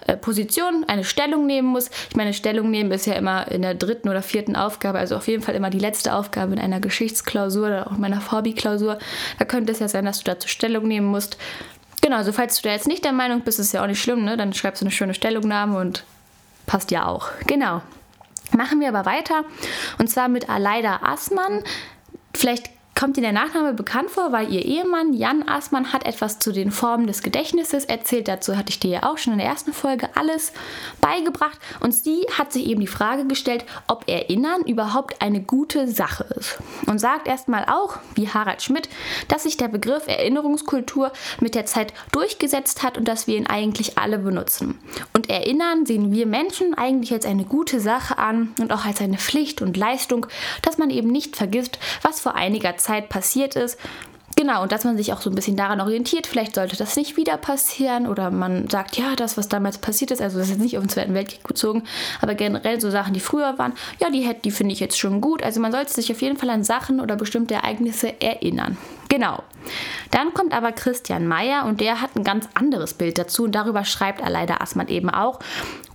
äh, 0.05 0.17
Position, 0.17 0.86
eine 0.88 1.03
Stellung 1.03 1.46
nehmen 1.46 1.67
muss. 1.67 1.89
Ich 2.10 2.15
meine, 2.15 2.34
Stellung 2.34 2.69
nehmen 2.72 2.91
ist 2.91 3.05
ja 3.05 3.13
immer 3.13 3.51
in 3.51 3.62
der 3.62 3.74
dritten 3.74 4.10
oder 4.10 4.22
vierten 4.22 4.55
Aufgabe, 4.55 5.00
also 5.00 5.15
auf 5.15 5.27
jeden 5.27 5.43
Fall 5.43 5.55
immer 5.55 5.69
die 5.69 5.79
letzte 5.79 6.13
Aufgabe 6.13 6.53
in 6.53 6.60
einer 6.60 6.79
Geschichtsklausur 6.79 7.67
oder 7.67 7.88
auch 7.88 7.93
in 7.93 8.01
meiner 8.01 8.31
Hobbyklausur. 8.31 8.98
Da 9.39 9.45
könnte 9.45 9.71
es 9.71 9.79
ja 9.79 9.88
sein, 9.88 10.05
dass 10.05 10.19
du 10.19 10.24
dazu 10.25 10.47
Stellung 10.47 10.88
nehmen 10.88 11.07
musst. 11.07 11.38
Genau, 12.01 12.17
also 12.17 12.31
falls 12.31 12.55
du 12.55 12.67
da 12.67 12.74
jetzt 12.74 12.88
nicht 12.88 13.03
der 13.03 13.12
Meinung 13.12 13.41
bist, 13.41 13.59
ist 13.59 13.74
ja 13.74 13.83
auch 13.83 13.88
nicht 13.88 14.01
schlimm, 14.01 14.24
ne? 14.24 14.38
Dann 14.38 14.53
schreibst 14.53 14.81
du 14.81 14.86
eine 14.86 14.91
schöne 14.91 15.13
Stellungnahme 15.13 15.77
und 15.77 16.03
passt 16.65 16.91
ja 16.91 17.05
auch. 17.05 17.29
Genau. 17.47 17.81
Machen 18.55 18.79
wir 18.79 18.89
aber 18.89 19.05
weiter. 19.05 19.43
Und 19.97 20.09
zwar 20.09 20.27
mit 20.27 20.50
Aleida 20.50 21.01
Assmann. 21.03 21.63
Vielleicht 22.33 22.69
kommt 22.98 23.16
dir 23.16 23.22
der 23.22 23.32
Nachname 23.32 23.74
bekannt 23.74 24.10
vor, 24.10 24.32
weil 24.32 24.51
ihr 24.51 24.66
Ehemann 24.66 25.13
Jan 25.13 25.48
Aßmann 25.48 25.94
hat 25.94 26.06
etwas 26.08 26.39
zu 26.39 26.51
den 26.51 26.72
Formen 26.72 27.06
des 27.06 27.22
Gedächtnisses 27.22 27.86
erzählt. 27.86 28.27
Dazu 28.27 28.58
hatte 28.58 28.72
ich 28.72 28.80
dir 28.80 28.89
ja 28.89 29.04
auch 29.04 29.20
schon 29.20 29.34
in 29.34 29.39
der 29.39 29.48
ersten 29.48 29.72
Folge 29.72 30.10
alles 30.16 30.51
beigebracht. 31.00 31.60
Und 31.80 31.94
sie 31.94 32.25
hat 32.36 32.51
sich 32.51 32.66
eben 32.66 32.82
die 32.82 32.88
Frage 32.88 33.27
gestellt, 33.27 33.66
ob 33.88 34.10
Erinnern 34.10 34.63
überhaupt 34.63 35.22
eine 35.22 35.42
gute 35.42 35.88
Sache 35.88 36.25
ist. 36.36 36.58
Und 36.88 36.98
sagt 36.98 37.27
erstmal 37.27 37.66
auch, 37.66 38.00
wie 38.16 38.30
Harald 38.30 38.63
Schmidt, 38.63 38.89
dass 39.27 39.44
sich 39.44 39.58
der 39.58 39.68
Begriff 39.68 40.08
Erinnerungskultur 40.08 41.12
mit 41.39 41.54
der 41.54 41.68
Zeit 41.68 41.94
durchgesetzt 42.12 42.82
hat 42.82 42.98
und 42.98 43.08
dass 43.08 43.27
wir 43.27 43.38
ihn 43.38 43.46
eigentlich 43.46 44.00
alle 44.00 44.18
benutzen. 44.18 44.80
Und 45.13 45.30
Erinnern 45.30 45.86
sehen 45.86 46.12
wir 46.12 46.25
Menschen 46.25 46.74
eigentlich 46.74 47.13
als 47.13 47.27
eine 47.27 47.46
gute 47.46 47.80
Sache 47.80 48.18
an 48.18 48.56
und 48.60 48.74
auch 48.74 48.86
als 48.86 49.01
eine 49.01 49.20
Pflicht 49.20 49.62
und 49.62 49.77
Leistung, 49.77 50.25
dass 50.63 50.80
man 50.80 50.89
eben 50.89 51.12
nicht 51.12 51.36
vergisst, 51.36 51.77
was 52.01 52.20
vor 52.20 52.34
einiger 52.34 52.75
Zeit 52.77 52.87
Zeit 52.88 53.10
passiert 53.10 53.56
ist. 53.56 53.77
Genau, 54.38 54.62
und 54.62 54.72
dass 54.72 54.84
man 54.84 54.98
sich 54.98 55.13
auch 55.13 55.22
so 55.22 55.32
ein 55.32 55.36
bisschen 55.36 55.56
daran 55.56 55.82
orientiert, 55.82 56.27
vielleicht 56.27 56.53
sollte 56.53 56.77
das 56.77 56.96
nicht 56.96 57.17
wieder 57.17 57.38
passieren 57.38 58.06
oder 58.06 58.29
man 58.29 58.70
sagt, 58.70 58.96
ja, 58.96 59.15
das, 59.15 59.36
was 59.36 59.50
damals 59.50 59.79
passiert 59.79 60.12
ist, 60.12 60.22
also 60.22 60.38
das 60.38 60.46
ist 60.46 60.53
jetzt 60.53 60.62
nicht 60.62 60.77
auf 60.77 60.84
den 60.84 60.89
Zweiten 60.89 61.15
Weltkrieg 61.15 61.41
bezogen, 61.41 61.86
aber 62.22 62.36
generell 62.36 62.79
so 62.79 62.91
Sachen, 62.91 63.15
die 63.15 63.20
früher 63.20 63.58
waren, 63.58 63.74
ja, 64.00 64.12
die, 64.12 64.32
die 64.44 64.51
finde 64.51 64.74
ich 64.74 64.79
jetzt 64.79 65.00
schon 65.00 65.22
gut. 65.22 65.41
Also 65.41 65.60
man 65.60 65.72
sollte 65.72 65.91
sich 65.91 66.12
auf 66.12 66.22
jeden 66.22 66.38
Fall 66.38 66.51
an 66.51 66.63
Sachen 66.63 67.00
oder 67.00 67.15
bestimmte 67.15 67.56
Ereignisse 67.56 68.22
erinnern. 68.22 68.77
Genau. 69.10 69.41
Dann 70.12 70.32
kommt 70.36 70.53
aber 70.53 70.72
Christian 70.72 71.25
Meyer 71.25 71.65
und 71.65 71.82
der 71.82 72.00
hat 72.00 72.15
ein 72.15 72.24
ganz 72.24 72.48
anderes 72.53 72.94
Bild 72.94 73.17
dazu 73.17 73.46
und 73.46 73.56
darüber 73.56 73.86
schreibt 73.86 74.22
er 74.22 74.29
leider 74.29 74.62
Assmann 74.62 74.88
eben 74.88 75.10
auch 75.10 75.39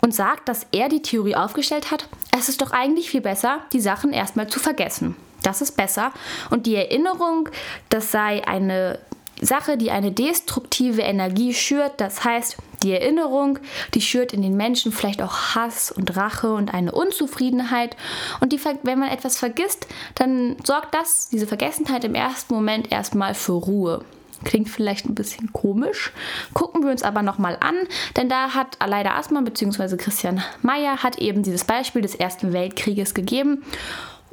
und 0.01 0.17
sagt, 0.17 0.49
dass 0.49 0.67
er 0.73 0.89
die 0.89 1.03
Theorie 1.03 1.37
aufgestellt 1.37 1.93
hat, 1.93 2.09
es 2.37 2.49
ist 2.49 2.61
doch 2.61 2.73
eigentlich 2.73 3.09
viel 3.09 3.21
besser, 3.21 3.61
die 3.73 3.81
Sachen 3.81 4.13
erstmal 4.13 4.49
zu 4.49 4.59
vergessen. 4.59 5.15
Das 5.43 5.61
ist 5.61 5.77
besser. 5.77 6.13
Und 6.51 6.67
die 6.67 6.77
Erinnerung, 6.77 7.49
das 7.89 8.11
sei 8.11 8.47
eine 8.47 8.99
Sache, 9.41 9.77
die 9.77 9.91
eine 9.91 10.13
destruktive 10.13 11.03
Energie 11.03 11.53
schürt. 11.53 12.01
Das 12.01 12.25
heißt, 12.25 12.57
die 12.83 12.93
Erinnerung, 12.93 13.59
die 13.95 14.01
schürt 14.01 14.33
in 14.33 14.43
den 14.43 14.57
Menschen 14.57 14.93
vielleicht 14.93 15.21
auch 15.21 15.55
Hass 15.55 15.91
und 15.91 16.17
Rache 16.17 16.53
und 16.53 16.73
eine 16.73 16.93
Unzufriedenheit. 16.93 17.97
Und 18.41 18.53
die, 18.53 18.61
wenn 18.65 18.99
man 18.99 19.09
etwas 19.11 19.39
vergisst, 19.39 19.87
dann 20.15 20.57
sorgt 20.65 20.95
das, 20.95 21.29
diese 21.29 21.47
Vergessenheit 21.47 22.05
im 22.05 22.15
ersten 22.15 22.55
Moment 22.55 22.91
erstmal 22.93 23.35
für 23.35 23.53
Ruhe. 23.53 24.05
Klingt 24.45 24.69
vielleicht 24.69 25.07
ein 25.07 25.15
bisschen 25.15 25.53
komisch. 25.53 26.13
Gucken 26.53 26.83
wir 26.83 26.91
uns 26.91 27.05
aber 27.05 27.23
nochmal 27.23 27.57
an, 27.61 27.77
denn 28.17 28.29
da 28.29 28.55
hat 28.55 28.81
Aleida 28.81 29.17
Aßmann 29.17 29.45
bzw. 29.45 29.97
Christian 29.97 30.43
Mayer 30.63 31.03
hat 31.03 31.19
eben 31.19 31.45
dieses 31.45 31.65
Beispiel 31.65 32.03
des 32.03 32.17
Ersten 32.17 32.53
Weltkrieges 32.53 33.15
gegeben. 33.15 33.65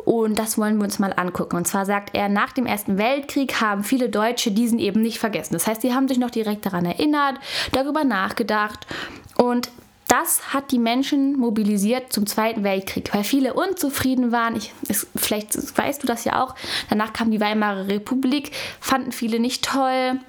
Und 0.06 0.40
das 0.40 0.58
wollen 0.58 0.78
wir 0.78 0.84
uns 0.84 1.00
mal 1.00 1.14
angucken. 1.16 1.58
Und 1.58 1.68
zwar 1.68 1.86
sagt 1.86 2.16
er, 2.16 2.30
nach 2.30 2.52
dem 2.52 2.66
Ersten 2.66 2.98
Weltkrieg 2.98 3.62
haben 3.62 3.84
viele 3.84 4.10
Deutsche 4.10 4.52
diesen 4.52 4.80
eben 4.80 5.02
nicht 5.02 5.20
vergessen. 5.20 5.54
Das 5.54 5.68
heißt, 5.68 5.82
sie 5.82 5.94
haben 5.94 6.08
sich 6.08 6.18
noch 6.18 6.32
direkt 6.32 6.66
daran 6.66 6.86
erinnert, 6.86 7.36
darüber 7.72 8.04
nachgedacht. 8.04 8.88
Und 9.36 9.70
das 10.08 10.54
hat 10.54 10.72
die 10.72 10.80
Menschen 10.80 11.38
mobilisiert 11.38 12.12
zum 12.12 12.26
Zweiten 12.26 12.64
Weltkrieg, 12.64 13.14
weil 13.14 13.24
viele 13.24 13.54
unzufrieden 13.54 14.32
waren. 14.32 14.56
Ich, 14.56 14.74
es, 14.88 15.06
vielleicht 15.16 15.56
weißt 15.78 16.02
du 16.02 16.08
das 16.08 16.26
ja 16.26 16.44
auch. 16.44 16.56
Danach 16.90 17.14
kam 17.14 17.30
die 17.30 17.40
Weimarer 17.40 17.88
Republik, 17.88 18.52
fanden 18.80 19.12
viele 19.12 19.40
nicht 19.40 19.64
toll. 19.64 20.20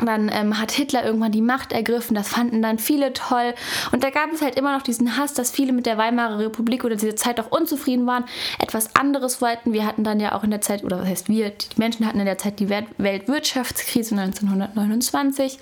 Dann 0.00 0.30
ähm, 0.32 0.58
hat 0.58 0.72
Hitler 0.72 1.04
irgendwann 1.04 1.32
die 1.32 1.42
Macht 1.42 1.72
ergriffen, 1.72 2.14
das 2.14 2.28
fanden 2.28 2.62
dann 2.62 2.78
viele 2.78 3.12
toll. 3.12 3.54
Und 3.92 4.02
da 4.02 4.10
gab 4.10 4.32
es 4.32 4.40
halt 4.40 4.56
immer 4.56 4.74
noch 4.74 4.82
diesen 4.82 5.16
Hass, 5.16 5.34
dass 5.34 5.50
viele 5.50 5.72
mit 5.72 5.86
der 5.86 5.98
Weimarer 5.98 6.38
Republik 6.38 6.84
oder 6.84 6.96
dieser 6.96 7.16
Zeit 7.16 7.38
auch 7.38 7.50
unzufrieden 7.50 8.06
waren, 8.06 8.24
etwas 8.58 8.96
anderes 8.96 9.40
wollten. 9.42 9.72
Wir 9.72 9.86
hatten 9.86 10.04
dann 10.04 10.18
ja 10.18 10.34
auch 10.34 10.44
in 10.44 10.50
der 10.50 10.60
Zeit, 10.60 10.82
oder 10.82 11.00
was 11.00 11.08
heißt 11.08 11.28
wir, 11.28 11.50
die 11.50 11.66
Menschen 11.76 12.06
hatten 12.06 12.20
in 12.20 12.24
der 12.24 12.38
Zeit 12.38 12.58
die 12.58 12.68
Weltwirtschaftskrise 12.70 14.18
1929. 14.18 15.58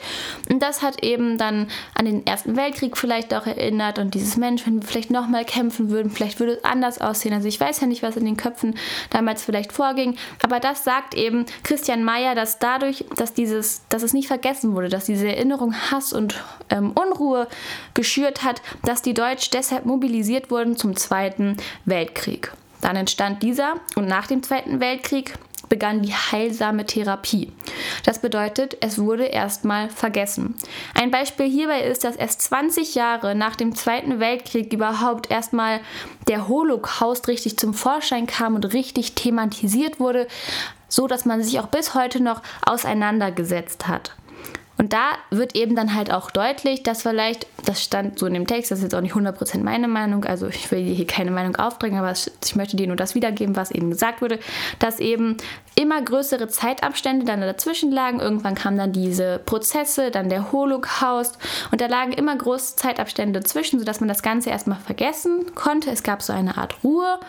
Und 0.48 0.62
das 0.62 0.82
hat 0.82 1.02
eben 1.02 1.36
dann 1.36 1.68
an 1.94 2.04
den 2.04 2.26
Ersten 2.26 2.56
Weltkrieg 2.56 2.96
vielleicht 2.96 3.34
auch 3.34 3.46
erinnert 3.46 3.98
und 3.98 4.14
dieses 4.14 4.36
Mensch, 4.36 4.66
wenn 4.66 4.80
wir 4.80 4.86
vielleicht 4.86 5.10
nochmal 5.10 5.44
kämpfen 5.44 5.90
würden, 5.90 6.10
vielleicht 6.10 6.38
würde 6.38 6.52
es 6.52 6.64
anders 6.64 7.00
aussehen. 7.00 7.34
Also 7.34 7.48
ich 7.48 7.60
weiß 7.60 7.80
ja 7.80 7.86
nicht, 7.86 8.02
was 8.02 8.16
in 8.16 8.24
den 8.24 8.36
Köpfen 8.36 8.76
damals 9.10 9.42
vielleicht 9.42 9.72
vorging, 9.72 10.16
aber 10.42 10.60
das 10.60 10.84
sagt 10.84 11.14
eben 11.14 11.46
Christian 11.62 12.04
Mayer, 12.04 12.34
dass 12.34 12.58
dadurch, 12.58 13.04
dass 13.16 13.32
dieses, 13.32 13.82
dass 13.88 14.02
es 14.02 14.12
nicht 14.12 14.19
nicht 14.20 14.28
vergessen 14.28 14.74
wurde, 14.74 14.90
dass 14.90 15.06
diese 15.06 15.28
Erinnerung 15.28 15.74
Hass 15.74 16.12
und 16.12 16.34
ähm, 16.68 16.92
Unruhe 16.92 17.48
geschürt 17.94 18.44
hat, 18.44 18.60
dass 18.84 19.00
die 19.00 19.14
Deutschen 19.14 19.52
deshalb 19.54 19.86
mobilisiert 19.86 20.50
wurden 20.50 20.76
zum 20.76 20.94
Zweiten 20.94 21.56
Weltkrieg. 21.86 22.52
Dann 22.82 22.96
entstand 22.96 23.42
dieser 23.42 23.74
und 23.96 24.06
nach 24.06 24.26
dem 24.26 24.42
Zweiten 24.42 24.80
Weltkrieg 24.80 25.34
begann 25.70 26.02
die 26.02 26.12
heilsame 26.12 26.84
Therapie. 26.84 27.50
Das 28.04 28.18
bedeutet, 28.18 28.76
es 28.82 28.98
wurde 28.98 29.24
erstmal 29.24 29.88
vergessen. 29.88 30.56
Ein 30.92 31.10
Beispiel 31.10 31.48
hierbei 31.48 31.80
ist, 31.80 32.04
dass 32.04 32.16
erst 32.16 32.42
20 32.42 32.94
Jahre 32.94 33.34
nach 33.34 33.56
dem 33.56 33.74
Zweiten 33.74 34.20
Weltkrieg 34.20 34.70
überhaupt 34.74 35.30
erstmal 35.30 35.80
der 36.28 36.48
Holocaust 36.48 37.28
richtig 37.28 37.56
zum 37.56 37.72
Vorschein 37.72 38.26
kam 38.26 38.56
und 38.56 38.74
richtig 38.74 39.14
thematisiert 39.14 39.98
wurde, 39.98 40.26
so 40.88 41.06
dass 41.06 41.24
man 41.24 41.42
sich 41.42 41.58
auch 41.60 41.68
bis 41.68 41.94
heute 41.94 42.22
noch 42.22 42.42
auseinandergesetzt 42.66 43.88
hat. 43.88 44.12
Und 44.80 44.94
da 44.94 45.10
wird 45.28 45.56
eben 45.56 45.76
dann 45.76 45.94
halt 45.94 46.10
auch 46.10 46.30
deutlich, 46.30 46.82
dass 46.82 47.02
vielleicht, 47.02 47.46
das 47.66 47.82
stand 47.84 48.18
so 48.18 48.24
in 48.24 48.32
dem 48.32 48.46
Text, 48.46 48.70
das 48.70 48.78
ist 48.78 48.84
jetzt 48.84 48.94
auch 48.94 49.02
nicht 49.02 49.14
100% 49.14 49.62
meine 49.62 49.88
Meinung, 49.88 50.24
also 50.24 50.46
ich 50.46 50.70
will 50.70 50.82
hier 50.82 51.06
keine 51.06 51.30
Meinung 51.30 51.54
aufdrängen, 51.56 51.98
aber 51.98 52.12
ich 52.12 52.56
möchte 52.56 52.78
dir 52.78 52.86
nur 52.86 52.96
das 52.96 53.14
wiedergeben, 53.14 53.56
was 53.56 53.70
eben 53.70 53.90
gesagt 53.90 54.22
wurde, 54.22 54.38
dass 54.78 54.98
eben 54.98 55.36
immer 55.74 56.00
größere 56.00 56.48
Zeitabstände 56.48 57.26
dann 57.26 57.42
dazwischen 57.42 57.92
lagen. 57.92 58.20
Irgendwann 58.20 58.54
kamen 58.54 58.78
dann 58.78 58.92
diese 58.92 59.38
Prozesse, 59.44 60.10
dann 60.10 60.30
der 60.30 60.50
Holocaust 60.50 61.36
und 61.70 61.82
da 61.82 61.86
lagen 61.86 62.12
immer 62.12 62.34
große 62.34 62.76
Zeitabstände 62.76 63.38
dazwischen, 63.38 63.80
sodass 63.80 64.00
man 64.00 64.08
das 64.08 64.22
Ganze 64.22 64.48
erstmal 64.48 64.78
vergessen 64.78 65.54
konnte. 65.54 65.90
Es 65.90 66.02
gab 66.02 66.22
so 66.22 66.32
eine 66.32 66.56
Art 66.56 66.82
Ruhe 66.82 67.20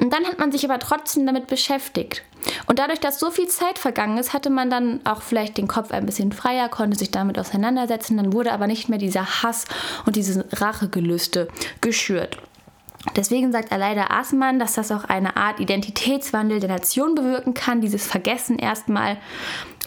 und 0.00 0.10
dann 0.10 0.24
hat 0.24 0.38
man 0.38 0.52
sich 0.52 0.64
aber 0.64 0.78
trotzdem 0.78 1.26
damit 1.26 1.48
beschäftigt. 1.48 2.22
Und 2.66 2.78
dadurch, 2.78 3.00
dass 3.00 3.18
so 3.18 3.30
viel 3.30 3.48
Zeit 3.48 3.78
vergangen 3.78 4.18
ist, 4.18 4.32
hatte 4.32 4.50
man 4.50 4.70
dann 4.70 5.00
auch 5.04 5.22
vielleicht 5.22 5.56
den 5.56 5.68
Kopf 5.68 5.90
ein 5.90 6.06
bisschen 6.06 6.32
freier, 6.32 6.68
konnte 6.68 6.98
sich 6.98 7.10
damit 7.10 7.38
auseinandersetzen. 7.38 8.16
Dann 8.16 8.32
wurde 8.32 8.52
aber 8.52 8.66
nicht 8.66 8.88
mehr 8.88 8.98
dieser 8.98 9.42
Hass 9.42 9.64
und 10.06 10.16
diese 10.16 10.44
Rachegelüste 10.52 11.48
geschürt. 11.80 12.38
Deswegen 13.16 13.52
sagt 13.52 13.70
Aleida 13.70 14.06
Aßmann, 14.08 14.58
dass 14.58 14.74
das 14.74 14.90
auch 14.90 15.04
eine 15.04 15.36
Art 15.36 15.60
Identitätswandel 15.60 16.60
der 16.60 16.70
Nation 16.70 17.14
bewirken 17.14 17.54
kann, 17.54 17.80
dieses 17.80 18.06
Vergessen 18.06 18.58
erstmal. 18.58 19.18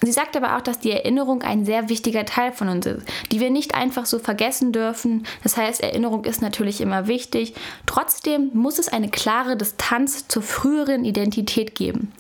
Sie 0.04 0.12
sagt 0.12 0.38
aber 0.38 0.56
auch, 0.56 0.62
dass 0.62 0.80
die 0.80 0.92
Erinnerung 0.92 1.42
ein 1.42 1.66
sehr 1.66 1.90
wichtiger 1.90 2.24
Teil 2.26 2.52
von 2.52 2.70
uns 2.70 2.86
ist, 2.86 3.08
die 3.32 3.40
wir 3.40 3.50
nicht 3.50 3.74
einfach 3.74 4.06
so 4.06 4.20
vergessen 4.20 4.72
dürfen. 4.72 5.26
Das 5.42 5.58
heißt, 5.58 5.82
Erinnerung 5.82 6.26
ist 6.26 6.42
natürlich 6.42 6.82
immer 6.82 7.08
wichtig. 7.08 7.56
Trotzdem 7.88 8.52
muss 8.54 8.78
es 8.78 8.90
eine 8.90 9.10
klare 9.10 9.58
Distanz 9.58 10.28
zur 10.28 10.44
früheren 10.44 11.04
Identität 11.04 11.74
geben. 11.74 12.12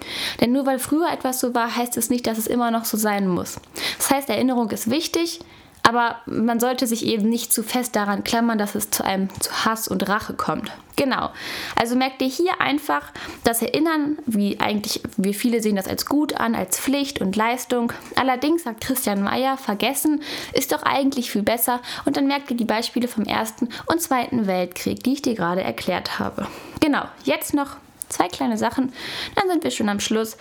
Denn 0.41 0.51
nur 0.51 0.65
weil 0.65 0.79
früher 0.79 1.11
etwas 1.11 1.39
so 1.39 1.53
war, 1.53 1.75
heißt 1.75 1.97
es 1.97 2.09
nicht, 2.09 2.25
dass 2.25 2.39
es 2.39 2.47
immer 2.47 2.71
noch 2.71 2.85
so 2.85 2.97
sein 2.97 3.27
muss. 3.27 3.59
Das 3.99 4.09
heißt, 4.09 4.29
Erinnerung 4.29 4.71
ist 4.71 4.89
wichtig, 4.89 5.41
aber 5.83 6.17
man 6.25 6.59
sollte 6.59 6.85
sich 6.87 7.05
eben 7.05 7.29
nicht 7.29 7.53
zu 7.53 7.63
fest 7.63 7.95
daran 7.95 8.23
klammern, 8.23 8.57
dass 8.57 8.75
es 8.75 8.89
zu 8.89 9.05
einem 9.05 9.29
zu 9.39 9.65
Hass 9.65 9.87
und 9.87 10.07
Rache 10.09 10.33
kommt. 10.33 10.71
Genau. 10.97 11.29
Also 11.75 11.95
merkt 11.95 12.21
ihr 12.21 12.27
hier 12.27 12.59
einfach 12.59 13.11
das 13.43 13.61
Erinnern, 13.61 14.17
wie 14.25 14.59
eigentlich 14.59 15.01
wir 15.15 15.33
viele 15.33 15.61
sehen 15.61 15.75
das 15.75 15.87
als 15.87 16.07
gut 16.07 16.33
an, 16.33 16.55
als 16.55 16.79
Pflicht 16.79 17.21
und 17.21 17.35
Leistung. 17.35 17.93
Allerdings 18.15 18.63
sagt 18.63 18.81
Christian 18.81 19.23
Mayer, 19.23 19.57
vergessen 19.57 20.21
ist 20.53 20.71
doch 20.71 20.83
eigentlich 20.83 21.31
viel 21.31 21.43
besser. 21.43 21.81
Und 22.05 22.17
dann 22.17 22.27
merkt 22.27 22.49
ihr 22.51 22.57
die 22.57 22.65
Beispiele 22.65 23.07
vom 23.07 23.25
Ersten 23.25 23.69
und 23.85 24.01
Zweiten 24.01 24.47
Weltkrieg, 24.47 25.03
die 25.03 25.13
ich 25.13 25.21
dir 25.21 25.35
gerade 25.35 25.61
erklärt 25.61 26.19
habe. 26.19 26.47
Genau. 26.79 27.03
Jetzt 27.23 27.53
noch 27.53 27.77
zwei 28.09 28.27
kleine 28.27 28.57
Sachen, 28.57 28.91
dann 29.35 29.49
sind 29.49 29.63
wir 29.63 29.71
schon 29.71 29.89
am 29.89 29.99
Schluss. 29.99 30.35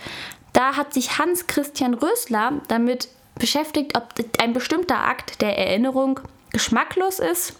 Da 0.53 0.75
hat 0.75 0.93
sich 0.93 1.19
Hans 1.19 1.45
Christian 1.45 1.93
Rösler 1.93 2.53
damit 2.67 3.09
beschäftigt, 3.39 3.95
ob 3.97 4.13
ein 4.39 4.53
bestimmter 4.53 4.99
Akt 4.99 5.41
der 5.41 5.57
Erinnerung 5.57 6.19
geschmacklos 6.51 7.19
ist 7.19 7.55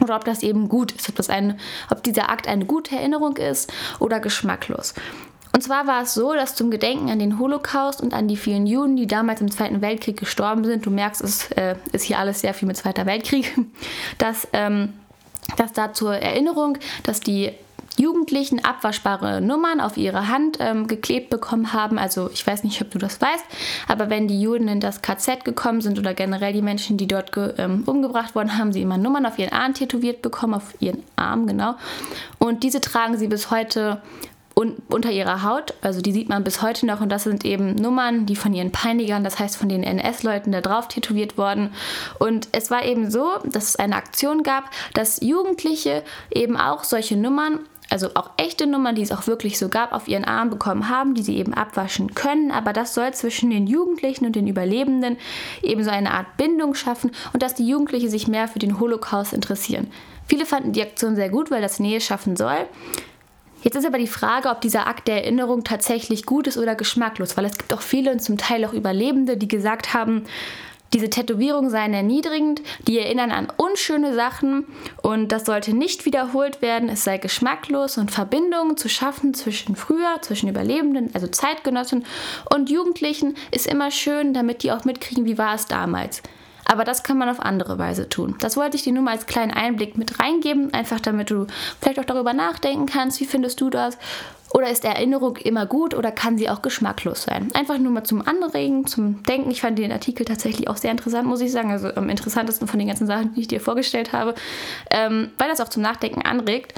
oder 0.00 0.16
ob 0.16 0.24
das 0.24 0.42
eben 0.42 0.68
gut 0.68 0.92
ist, 0.92 1.08
ob, 1.08 1.16
das 1.16 1.30
ein, 1.30 1.58
ob 1.90 2.02
dieser 2.02 2.30
Akt 2.30 2.46
eine 2.46 2.66
gute 2.66 2.96
Erinnerung 2.96 3.36
ist 3.36 3.72
oder 3.98 4.20
geschmacklos. 4.20 4.94
Und 5.52 5.62
zwar 5.62 5.86
war 5.86 6.02
es 6.02 6.14
so, 6.14 6.34
dass 6.34 6.54
zum 6.54 6.70
Gedenken 6.70 7.10
an 7.10 7.18
den 7.18 7.38
Holocaust 7.38 8.00
und 8.00 8.14
an 8.14 8.28
die 8.28 8.36
vielen 8.36 8.66
Juden, 8.66 8.96
die 8.96 9.06
damals 9.06 9.40
im 9.40 9.50
Zweiten 9.50 9.80
Weltkrieg 9.80 10.18
gestorben 10.18 10.64
sind, 10.64 10.84
du 10.84 10.90
merkst, 10.90 11.22
es 11.22 11.50
äh, 11.52 11.74
ist 11.92 12.04
hier 12.04 12.18
alles 12.18 12.40
sehr 12.40 12.54
viel 12.54 12.68
mit 12.68 12.76
Zweiter 12.76 13.06
Weltkrieg, 13.06 13.56
dass, 14.18 14.46
ähm, 14.52 14.92
dass 15.56 15.72
da 15.72 15.92
zur 15.92 16.14
Erinnerung, 16.14 16.78
dass 17.02 17.20
die 17.20 17.52
Jugendlichen 17.98 18.64
abwaschbare 18.64 19.40
Nummern 19.40 19.80
auf 19.80 19.96
ihre 19.96 20.28
Hand 20.28 20.58
ähm, 20.60 20.86
geklebt 20.86 21.30
bekommen 21.30 21.72
haben. 21.72 21.98
Also 21.98 22.30
ich 22.32 22.46
weiß 22.46 22.64
nicht, 22.64 22.80
ob 22.80 22.90
du 22.90 22.98
das 22.98 23.20
weißt, 23.20 23.44
aber 23.88 24.10
wenn 24.10 24.28
die 24.28 24.40
Juden 24.40 24.68
in 24.68 24.80
das 24.80 25.02
KZ 25.02 25.44
gekommen 25.44 25.80
sind 25.80 25.98
oder 25.98 26.14
generell 26.14 26.52
die 26.52 26.62
Menschen, 26.62 26.96
die 26.96 27.06
dort 27.06 27.32
ähm, 27.58 27.82
umgebracht 27.86 28.34
wurden, 28.34 28.56
haben 28.56 28.72
sie 28.72 28.82
immer 28.82 28.98
Nummern 28.98 29.26
auf 29.26 29.38
ihren 29.38 29.52
Arm 29.52 29.74
tätowiert 29.74 30.22
bekommen, 30.22 30.54
auf 30.54 30.74
ihren 30.80 31.02
Arm, 31.16 31.46
genau. 31.46 31.74
Und 32.38 32.62
diese 32.62 32.80
tragen 32.80 33.18
sie 33.18 33.28
bis 33.28 33.50
heute 33.50 34.00
und 34.58 34.82
unter 34.92 35.12
ihrer 35.12 35.44
Haut. 35.44 35.74
Also 35.82 36.00
die 36.00 36.10
sieht 36.10 36.28
man 36.28 36.42
bis 36.42 36.62
heute 36.62 36.84
noch 36.84 37.00
und 37.00 37.10
das 37.10 37.22
sind 37.22 37.44
eben 37.44 37.76
Nummern, 37.76 38.26
die 38.26 38.34
von 38.34 38.52
ihren 38.52 38.72
Peinigern, 38.72 39.22
das 39.22 39.38
heißt 39.38 39.56
von 39.56 39.68
den 39.68 39.84
NS-Leuten 39.84 40.50
da 40.50 40.60
drauf 40.60 40.88
tätowiert 40.88 41.38
wurden. 41.38 41.70
Und 42.18 42.48
es 42.50 42.68
war 42.68 42.84
eben 42.84 43.08
so, 43.08 43.38
dass 43.44 43.68
es 43.68 43.76
eine 43.76 43.94
Aktion 43.94 44.42
gab, 44.42 44.64
dass 44.94 45.20
Jugendliche 45.20 46.02
eben 46.34 46.56
auch 46.56 46.82
solche 46.82 47.16
Nummern 47.16 47.60
also 47.90 48.10
auch 48.14 48.30
echte 48.36 48.66
Nummern, 48.66 48.94
die 48.94 49.02
es 49.02 49.12
auch 49.12 49.26
wirklich 49.26 49.58
so 49.58 49.68
gab, 49.68 49.92
auf 49.92 50.08
ihren 50.08 50.24
Arm 50.24 50.50
bekommen 50.50 50.88
haben, 50.88 51.14
die 51.14 51.22
sie 51.22 51.38
eben 51.38 51.54
abwaschen 51.54 52.14
können. 52.14 52.50
Aber 52.50 52.72
das 52.72 52.94
soll 52.94 53.12
zwischen 53.14 53.50
den 53.50 53.66
Jugendlichen 53.66 54.26
und 54.26 54.36
den 54.36 54.46
Überlebenden 54.46 55.16
eben 55.62 55.82
so 55.82 55.90
eine 55.90 56.12
Art 56.12 56.36
Bindung 56.36 56.74
schaffen 56.74 57.12
und 57.32 57.42
dass 57.42 57.54
die 57.54 57.66
Jugendlichen 57.66 58.10
sich 58.10 58.28
mehr 58.28 58.48
für 58.48 58.58
den 58.58 58.78
Holocaust 58.78 59.32
interessieren. 59.32 59.90
Viele 60.26 60.44
fanden 60.44 60.72
die 60.72 60.82
Aktion 60.82 61.16
sehr 61.16 61.30
gut, 61.30 61.50
weil 61.50 61.62
das 61.62 61.80
Nähe 61.80 62.00
schaffen 62.00 62.36
soll. 62.36 62.66
Jetzt 63.62 63.76
ist 63.76 63.86
aber 63.86 63.98
die 63.98 64.06
Frage, 64.06 64.50
ob 64.50 64.60
dieser 64.60 64.86
Akt 64.86 65.08
der 65.08 65.24
Erinnerung 65.24 65.64
tatsächlich 65.64 66.26
gut 66.26 66.46
ist 66.46 66.58
oder 66.58 66.74
geschmacklos, 66.76 67.36
weil 67.36 67.46
es 67.46 67.58
gibt 67.58 67.72
auch 67.72 67.80
viele 67.80 68.12
und 68.12 68.22
zum 68.22 68.38
Teil 68.38 68.64
auch 68.64 68.72
Überlebende, 68.72 69.36
die 69.36 69.48
gesagt 69.48 69.94
haben, 69.94 70.24
diese 70.92 71.10
Tätowierungen 71.10 71.70
seien 71.70 71.92
erniedrigend, 71.92 72.62
die 72.86 72.98
erinnern 72.98 73.30
an 73.30 73.48
unschöne 73.56 74.14
Sachen 74.14 74.66
und 75.02 75.32
das 75.32 75.44
sollte 75.44 75.74
nicht 75.74 76.06
wiederholt 76.06 76.62
werden. 76.62 76.88
Es 76.88 77.04
sei 77.04 77.18
geschmacklos 77.18 77.98
und 77.98 78.10
Verbindungen 78.10 78.76
zu 78.76 78.88
schaffen 78.88 79.34
zwischen 79.34 79.76
früher, 79.76 80.20
zwischen 80.22 80.48
Überlebenden, 80.48 81.10
also 81.14 81.26
Zeitgenossen 81.26 82.04
und 82.54 82.70
Jugendlichen 82.70 83.36
ist 83.50 83.66
immer 83.66 83.90
schön, 83.90 84.32
damit 84.32 84.62
die 84.62 84.72
auch 84.72 84.84
mitkriegen, 84.84 85.26
wie 85.26 85.38
war 85.38 85.54
es 85.54 85.66
damals. 85.66 86.22
Aber 86.68 86.84
das 86.84 87.02
kann 87.02 87.18
man 87.18 87.28
auf 87.28 87.40
andere 87.40 87.78
Weise 87.78 88.08
tun. 88.08 88.36
Das 88.40 88.56
wollte 88.56 88.76
ich 88.76 88.84
dir 88.84 88.92
nur 88.92 89.02
mal 89.02 89.12
als 89.12 89.26
kleinen 89.26 89.52
Einblick 89.52 89.98
mit 89.98 90.20
reingeben, 90.20 90.72
einfach 90.72 91.00
damit 91.00 91.30
du 91.30 91.46
vielleicht 91.80 91.98
auch 91.98 92.04
darüber 92.04 92.34
nachdenken 92.34 92.86
kannst, 92.86 93.20
wie 93.20 93.24
findest 93.24 93.60
du 93.60 93.70
das 93.70 93.98
oder 94.54 94.70
ist 94.70 94.84
Erinnerung 94.84 95.36
immer 95.36 95.66
gut 95.66 95.94
oder 95.94 96.10
kann 96.10 96.38
sie 96.38 96.48
auch 96.48 96.62
geschmacklos 96.62 97.24
sein? 97.24 97.50
Einfach 97.52 97.78
nur 97.78 97.92
mal 97.92 98.04
zum 98.04 98.26
Anregen, 98.26 98.86
zum 98.86 99.22
Denken. 99.24 99.50
Ich 99.50 99.60
fand 99.60 99.78
den 99.78 99.92
Artikel 99.92 100.24
tatsächlich 100.24 100.68
auch 100.68 100.76
sehr 100.76 100.90
interessant, 100.90 101.28
muss 101.28 101.40
ich 101.40 101.52
sagen. 101.52 101.70
Also 101.70 101.94
am 101.94 102.08
interessantesten 102.08 102.66
von 102.66 102.78
den 102.78 102.88
ganzen 102.88 103.06
Sachen, 103.06 103.34
die 103.34 103.42
ich 103.42 103.48
dir 103.48 103.60
vorgestellt 103.60 104.12
habe, 104.12 104.34
ähm, 104.90 105.30
weil 105.36 105.48
das 105.48 105.60
auch 105.60 105.68
zum 105.68 105.82
Nachdenken 105.82 106.22
anregt. 106.22 106.74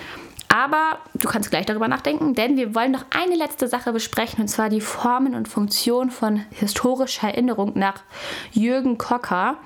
Aber 0.52 0.98
du 1.14 1.28
kannst 1.28 1.50
gleich 1.50 1.64
darüber 1.64 1.86
nachdenken, 1.86 2.34
denn 2.34 2.56
wir 2.56 2.74
wollen 2.74 2.90
noch 2.90 3.04
eine 3.10 3.36
letzte 3.36 3.68
Sache 3.68 3.92
besprechen, 3.92 4.40
und 4.40 4.48
zwar 4.48 4.68
die 4.68 4.80
Formen 4.80 5.36
und 5.36 5.46
Funktion 5.46 6.10
von 6.10 6.44
historischer 6.50 7.28
Erinnerung 7.28 7.72
nach 7.76 8.02
Jürgen 8.50 8.98
Kocker. 8.98 9.58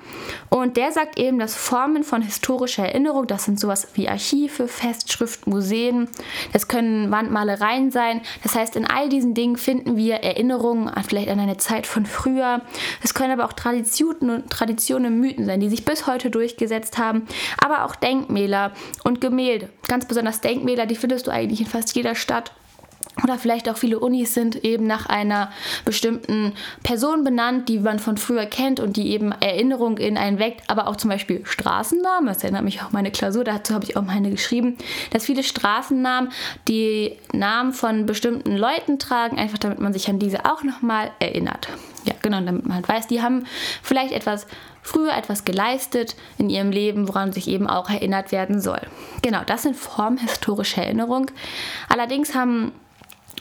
Und 0.49 0.77
der 0.77 0.91
sagt 0.91 1.17
eben, 1.17 1.39
dass 1.39 1.55
Formen 1.55 2.03
von 2.03 2.21
historischer 2.21 2.85
Erinnerung, 2.85 3.25
das 3.25 3.45
sind 3.45 3.59
sowas 3.59 3.87
wie 3.95 4.07
Archive, 4.07 4.67
Festschriften, 4.67 5.51
Museen, 5.51 6.07
das 6.53 6.67
können 6.67 7.09
Wandmalereien 7.09 7.89
sein. 7.89 8.21
Das 8.43 8.53
heißt, 8.53 8.75
in 8.75 8.85
all 8.85 9.09
diesen 9.09 9.33
Dingen 9.33 9.57
finden 9.57 9.97
wir 9.97 10.17
Erinnerungen 10.17 10.87
an 10.87 11.03
vielleicht 11.03 11.29
an 11.29 11.39
eine 11.39 11.57
Zeit 11.57 11.87
von 11.87 12.05
früher. 12.05 12.61
Es 13.03 13.15
können 13.15 13.31
aber 13.31 13.45
auch 13.45 13.53
Traditionen 13.53 14.29
und 14.29 14.51
Traditionen, 14.51 15.19
Mythen 15.19 15.45
sein, 15.45 15.59
die 15.59 15.69
sich 15.69 15.83
bis 15.83 16.05
heute 16.05 16.29
durchgesetzt 16.29 16.99
haben, 16.99 17.25
aber 17.57 17.85
auch 17.85 17.95
Denkmäler 17.95 18.73
und 19.03 19.19
Gemälde. 19.19 19.69
Ganz 19.87 20.05
besonders 20.05 20.41
Denkmäler 20.41 20.74
Denkmäler, 20.75 20.85
die 20.85 20.95
findest 20.95 21.27
du 21.27 21.31
eigentlich 21.31 21.61
in 21.61 21.67
fast 21.67 21.95
jeder 21.95 22.15
Stadt. 22.15 22.51
Oder 23.23 23.37
vielleicht 23.37 23.69
auch 23.69 23.77
viele 23.77 23.99
Unis 23.99 24.33
sind 24.33 24.63
eben 24.63 24.87
nach 24.87 25.05
einer 25.05 25.51
bestimmten 25.85 26.53
Person 26.83 27.23
benannt, 27.23 27.69
die 27.69 27.79
man 27.79 27.99
von 27.99 28.17
früher 28.17 28.45
kennt 28.45 28.79
und 28.79 28.97
die 28.97 29.11
eben 29.11 29.31
Erinnerung 29.31 29.97
in 29.97 30.17
einen 30.17 30.39
weckt. 30.39 30.69
Aber 30.69 30.87
auch 30.87 30.97
zum 30.97 31.09
Beispiel 31.09 31.45
Straßennamen, 31.45 32.27
das 32.27 32.43
erinnert 32.43 32.63
mich 32.63 32.81
auch 32.81 32.91
meine 32.91 33.11
Klausur, 33.11 33.43
dazu 33.43 33.73
habe 33.73 33.85
ich 33.85 33.95
auch 33.95 34.03
meine 34.03 34.29
geschrieben, 34.29 34.77
dass 35.11 35.25
viele 35.25 35.43
Straßennamen 35.43 36.31
die 36.67 37.15
Namen 37.31 37.73
von 37.73 38.05
bestimmten 38.05 38.55
Leuten 38.57 38.99
tragen, 38.99 39.37
einfach 39.37 39.57
damit 39.57 39.79
man 39.79 39.93
sich 39.93 40.09
an 40.09 40.19
diese 40.19 40.45
auch 40.45 40.63
nochmal 40.63 41.11
erinnert. 41.19 41.69
Ja, 42.03 42.13
genau, 42.21 42.41
damit 42.41 42.65
man 42.65 42.75
halt 42.75 42.87
weiß, 42.87 43.07
die 43.07 43.21
haben 43.21 43.45
vielleicht 43.81 44.13
etwas 44.13 44.45
früher 44.83 45.17
etwas 45.17 45.45
geleistet 45.45 46.15
in 46.37 46.49
ihrem 46.49 46.69
Leben, 46.69 47.07
woran 47.07 47.31
sich 47.31 47.47
eben 47.47 47.67
auch 47.67 47.89
erinnert 47.89 48.31
werden 48.31 48.61
soll. 48.61 48.81
Genau, 49.23 49.41
das 49.43 49.63
sind 49.63 49.75
Formen 49.75 50.19
historischer 50.19 50.83
Erinnerung. 50.83 51.31
Allerdings 51.89 52.35
haben 52.35 52.71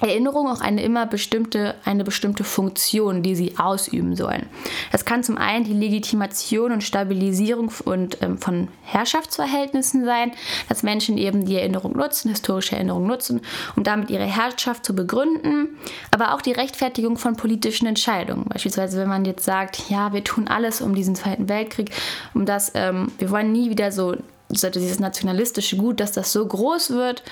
Erinnerung 0.00 0.48
auch 0.48 0.60
eine 0.60 0.82
immer 0.82 1.06
bestimmte, 1.06 1.76
eine 1.84 2.04
bestimmte 2.04 2.42
Funktion, 2.42 3.22
die 3.22 3.36
sie 3.36 3.58
ausüben 3.58 4.16
sollen. 4.16 4.46
Das 4.90 5.04
kann 5.04 5.22
zum 5.22 5.38
einen 5.38 5.64
die 5.64 5.72
Legitimation 5.72 6.72
und 6.72 6.82
Stabilisierung 6.82 7.70
und, 7.84 8.20
ähm, 8.20 8.38
von 8.38 8.68
Herrschaftsverhältnissen 8.82 10.04
sein, 10.04 10.32
dass 10.68 10.82
Menschen 10.82 11.16
eben 11.16 11.44
die 11.44 11.56
Erinnerung 11.56 11.96
nutzen, 11.96 12.30
historische 12.30 12.74
Erinnerung 12.74 13.06
nutzen, 13.06 13.40
um 13.76 13.84
damit 13.84 14.10
ihre 14.10 14.24
Herrschaft 14.24 14.84
zu 14.84 14.94
begründen, 14.94 15.78
aber 16.10 16.34
auch 16.34 16.42
die 16.42 16.52
Rechtfertigung 16.52 17.16
von 17.16 17.36
politischen 17.36 17.86
Entscheidungen. 17.86 18.46
Beispielsweise, 18.48 18.98
wenn 18.98 19.08
man 19.08 19.24
jetzt 19.24 19.44
sagt, 19.44 19.90
ja, 19.90 20.12
wir 20.12 20.24
tun 20.24 20.48
alles 20.48 20.80
um 20.80 20.94
diesen 20.94 21.14
Zweiten 21.14 21.48
Weltkrieg, 21.48 21.90
um 22.34 22.46
das, 22.46 22.72
ähm, 22.74 23.12
wir 23.18 23.30
wollen 23.30 23.52
nie 23.52 23.70
wieder 23.70 23.92
so 23.92 24.16
dieses 24.62 25.00
nationalistische 25.00 25.76
Gut, 25.76 26.00
dass 26.00 26.12
das 26.12 26.32
so 26.32 26.46
groß 26.46 26.90
wird, 26.90 27.22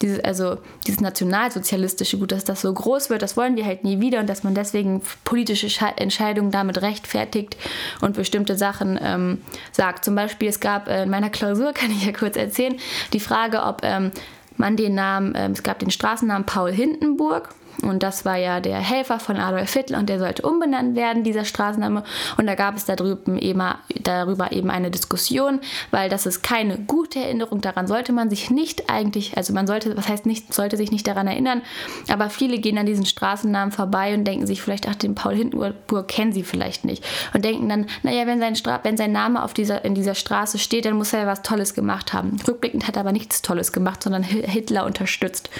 dieses, 0.00 0.22
also 0.24 0.58
dieses 0.86 1.00
nationalsozialistische 1.00 2.18
Gut, 2.18 2.32
dass 2.32 2.44
das 2.44 2.60
so 2.60 2.72
groß 2.72 3.10
wird, 3.10 3.22
das 3.22 3.36
wollen 3.36 3.56
wir 3.56 3.64
halt 3.64 3.84
nie 3.84 4.00
wieder 4.00 4.20
und 4.20 4.28
dass 4.28 4.42
man 4.42 4.54
deswegen 4.54 5.02
politische 5.24 5.68
Entscheidungen 5.96 6.50
damit 6.50 6.82
rechtfertigt 6.82 7.56
und 8.00 8.16
bestimmte 8.16 8.56
Sachen 8.56 8.98
ähm, 9.02 9.42
sagt. 9.72 10.04
Zum 10.04 10.14
Beispiel, 10.14 10.48
es 10.48 10.60
gab 10.60 10.88
äh, 10.88 11.04
in 11.04 11.10
meiner 11.10 11.30
Klausur, 11.30 11.72
kann 11.74 11.90
ich 11.90 12.04
ja 12.04 12.12
kurz 12.12 12.36
erzählen, 12.36 12.76
die 13.12 13.20
Frage, 13.20 13.62
ob 13.62 13.80
ähm, 13.82 14.12
man 14.56 14.76
den 14.76 14.94
Namen, 14.94 15.34
äh, 15.34 15.48
es 15.50 15.62
gab 15.62 15.78
den 15.78 15.90
Straßennamen 15.90 16.46
Paul 16.46 16.72
Hindenburg 16.72 17.54
und 17.80 18.02
das 18.02 18.24
war 18.24 18.36
ja 18.36 18.60
der 18.60 18.78
Helfer 18.78 19.18
von 19.18 19.36
Adolf 19.36 19.72
Hitler 19.72 19.98
und 19.98 20.08
der 20.08 20.18
sollte 20.18 20.42
umbenannt 20.42 20.94
werden, 20.94 21.24
dieser 21.24 21.44
Straßenname. 21.44 22.04
Und 22.36 22.46
da 22.46 22.54
gab 22.54 22.76
es 22.76 22.84
darüber 22.84 23.40
eben, 23.40 23.62
darüber 24.02 24.52
eben 24.52 24.70
eine 24.70 24.90
Diskussion, 24.90 25.60
weil 25.90 26.08
das 26.08 26.26
ist 26.26 26.42
keine 26.42 26.78
gute 26.78 27.20
Erinnerung. 27.20 27.60
Daran 27.60 27.86
sollte 27.86 28.12
man 28.12 28.30
sich 28.30 28.50
nicht 28.50 28.90
eigentlich, 28.90 29.36
also 29.36 29.52
man 29.52 29.66
sollte, 29.66 29.96
was 29.96 30.08
heißt 30.08 30.26
nicht, 30.26 30.52
sollte 30.52 30.76
sich 30.76 30.92
nicht 30.92 31.06
daran 31.06 31.26
erinnern, 31.26 31.62
aber 32.08 32.30
viele 32.30 32.58
gehen 32.58 32.78
an 32.78 32.86
diesen 32.86 33.06
Straßennamen 33.06 33.72
vorbei 33.72 34.14
und 34.14 34.24
denken 34.24 34.46
sich 34.46 34.62
vielleicht, 34.62 34.88
ach, 34.88 34.94
den 34.94 35.14
Paul 35.14 35.34
Hindenburg 35.34 36.08
kennen 36.08 36.32
sie 36.32 36.42
vielleicht 36.42 36.84
nicht. 36.84 37.04
Und 37.34 37.44
denken 37.44 37.68
dann, 37.68 37.86
naja, 38.02 38.26
wenn 38.26 38.38
sein, 38.38 38.54
Stra 38.54 38.80
wenn 38.82 38.96
sein 38.96 39.12
Name 39.12 39.42
auf 39.42 39.54
dieser, 39.54 39.84
in 39.84 39.94
dieser 39.94 40.14
Straße 40.14 40.58
steht, 40.58 40.84
dann 40.84 40.96
muss 40.96 41.12
er 41.12 41.20
ja 41.20 41.26
was 41.26 41.42
Tolles 41.42 41.74
gemacht 41.74 42.12
haben. 42.12 42.36
Rückblickend 42.46 42.86
hat 42.86 42.96
er 42.96 43.00
aber 43.00 43.12
nichts 43.12 43.42
Tolles 43.42 43.72
gemacht, 43.72 44.02
sondern 44.02 44.22
Hitler 44.22 44.84
unterstützt. 44.84 45.50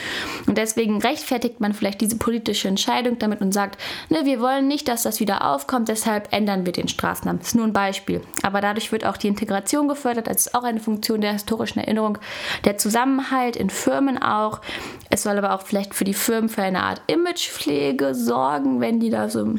Und 0.47 0.59
deswegen 0.59 1.01
rechtfertigt 1.01 1.61
man 1.61 1.73
vielleicht 1.73 2.02
diese 2.03 2.17
politische 2.17 2.69
Entscheidung 2.69 3.19
damit 3.19 3.41
und 3.41 3.53
sagt, 3.53 3.81
ne, 4.11 4.25
wir 4.25 4.41
wollen 4.41 4.69
nicht, 4.69 4.89
dass 4.89 5.05
das 5.05 5.21
wieder 5.21 5.47
aufkommt, 5.51 5.89
deshalb 5.89 6.33
ändern 6.33 6.67
wir 6.67 6.73
den 6.73 6.89
Straßennamen. 6.89 7.39
Das 7.41 7.49
ist 7.49 7.55
nur 7.55 7.65
ein 7.65 7.73
Beispiel. 7.73 8.21
Aber 8.43 8.61
dadurch 8.61 8.93
wird 8.93 9.07
auch 9.07 9.17
die 9.17 9.29
Integration 9.29 9.89
gefördert, 9.89 10.27
das 10.27 10.47
ist 10.47 10.55
auch 10.55 10.65
eine 10.65 10.81
Funktion 10.81 11.21
der 11.21 11.33
historischen 11.33 11.79
Erinnerung, 11.79 12.19
der 12.65 12.77
Zusammenhalt 12.77 13.57
in 13.57 13.71
Firmen 13.71 14.21
auch. 14.21 14.61
Es 15.09 15.23
soll 15.23 15.39
aber 15.39 15.55
auch 15.55 15.63
vielleicht 15.63 15.95
für 15.95 16.05
die 16.05 16.15
Firmen 16.15 16.49
für 16.49 16.63
eine 16.63 16.83
Art 16.83 17.01
Imagepflege 17.07 18.15
sorgen, 18.15 18.81
wenn 18.81 19.01
die 19.01 19.11
da 19.11 19.29
so 19.29 19.55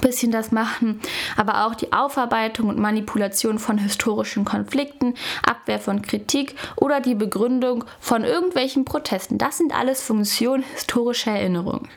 bisschen 0.00 0.30
das 0.30 0.52
machen, 0.52 1.00
aber 1.36 1.66
auch 1.66 1.74
die 1.74 1.92
Aufarbeitung 1.92 2.68
und 2.68 2.78
Manipulation 2.78 3.58
von 3.58 3.78
historischen 3.78 4.44
Konflikten, 4.44 5.14
Abwehr 5.42 5.78
von 5.78 6.02
Kritik 6.02 6.54
oder 6.76 7.00
die 7.00 7.14
Begründung 7.14 7.84
von 8.00 8.24
irgendwelchen 8.24 8.84
Protesten. 8.84 9.38
Das 9.38 9.58
sind 9.58 9.74
alles 9.74 10.02
Funktionen 10.02 10.64
historischer 10.74 11.32
Erinnerung. 11.32 11.88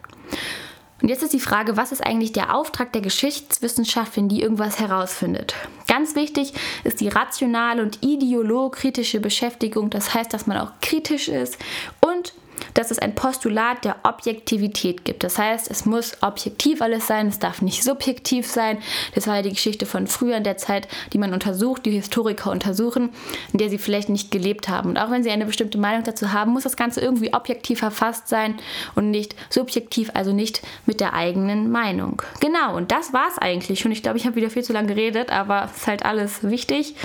Und 1.01 1.09
jetzt 1.09 1.23
ist 1.23 1.33
die 1.33 1.39
Frage, 1.39 1.77
was 1.77 1.91
ist 1.91 2.05
eigentlich 2.05 2.31
der 2.31 2.55
Auftrag 2.55 2.93
der 2.93 3.01
Geschichtswissenschaft, 3.01 4.15
wenn 4.17 4.29
die 4.29 4.41
irgendwas 4.41 4.79
herausfindet? 4.79 5.55
Ganz 5.87 6.15
wichtig 6.15 6.53
ist 6.83 7.01
die 7.01 7.07
rationale 7.07 7.81
und 7.81 8.03
ideologkritische 8.03 9.19
Beschäftigung. 9.19 9.89
Das 9.89 10.13
heißt, 10.13 10.31
dass 10.31 10.45
man 10.45 10.57
auch 10.57 10.71
kritisch 10.79 11.27
ist 11.27 11.57
und 12.01 12.33
dass 12.73 12.91
es 12.91 12.99
ein 12.99 13.15
Postulat 13.15 13.85
der 13.85 13.97
Objektivität 14.03 15.05
gibt. 15.05 15.23
Das 15.23 15.37
heißt, 15.37 15.69
es 15.69 15.85
muss 15.85 16.17
objektiv 16.21 16.81
alles 16.81 17.07
sein, 17.07 17.27
es 17.27 17.39
darf 17.39 17.61
nicht 17.61 17.83
subjektiv 17.83 18.47
sein. 18.47 18.77
Das 19.15 19.27
war 19.27 19.37
ja 19.37 19.41
die 19.41 19.49
Geschichte 19.49 19.85
von 19.85 20.07
früher 20.07 20.37
in 20.37 20.43
der 20.43 20.57
Zeit, 20.57 20.87
die 21.13 21.17
man 21.17 21.33
untersucht, 21.33 21.85
die 21.85 21.91
Historiker 21.91 22.51
untersuchen, 22.51 23.09
in 23.51 23.59
der 23.59 23.69
sie 23.69 23.77
vielleicht 23.77 24.09
nicht 24.09 24.31
gelebt 24.31 24.69
haben. 24.69 24.89
Und 24.89 24.97
auch 24.97 25.11
wenn 25.11 25.23
sie 25.23 25.31
eine 25.31 25.45
bestimmte 25.45 25.77
Meinung 25.77 26.03
dazu 26.03 26.31
haben, 26.31 26.51
muss 26.51 26.63
das 26.63 26.77
Ganze 26.77 27.01
irgendwie 27.01 27.33
objektiv 27.33 27.79
verfasst 27.79 28.27
sein 28.27 28.55
und 28.95 29.11
nicht 29.11 29.35
subjektiv, 29.49 30.11
also 30.13 30.33
nicht 30.33 30.61
mit 30.85 30.99
der 30.99 31.13
eigenen 31.13 31.71
Meinung. 31.71 32.21
Genau, 32.39 32.75
und 32.75 32.91
das 32.91 33.13
war 33.13 33.27
es 33.29 33.37
eigentlich 33.37 33.79
schon. 33.79 33.91
Ich 33.91 34.03
glaube, 34.03 34.17
ich 34.17 34.25
habe 34.25 34.35
wieder 34.35 34.49
viel 34.49 34.63
zu 34.63 34.73
lange 34.73 34.87
geredet, 34.87 35.31
aber 35.31 35.65
es 35.65 35.81
ist 35.81 35.87
halt 35.87 36.05
alles 36.05 36.43
wichtig. 36.43 36.95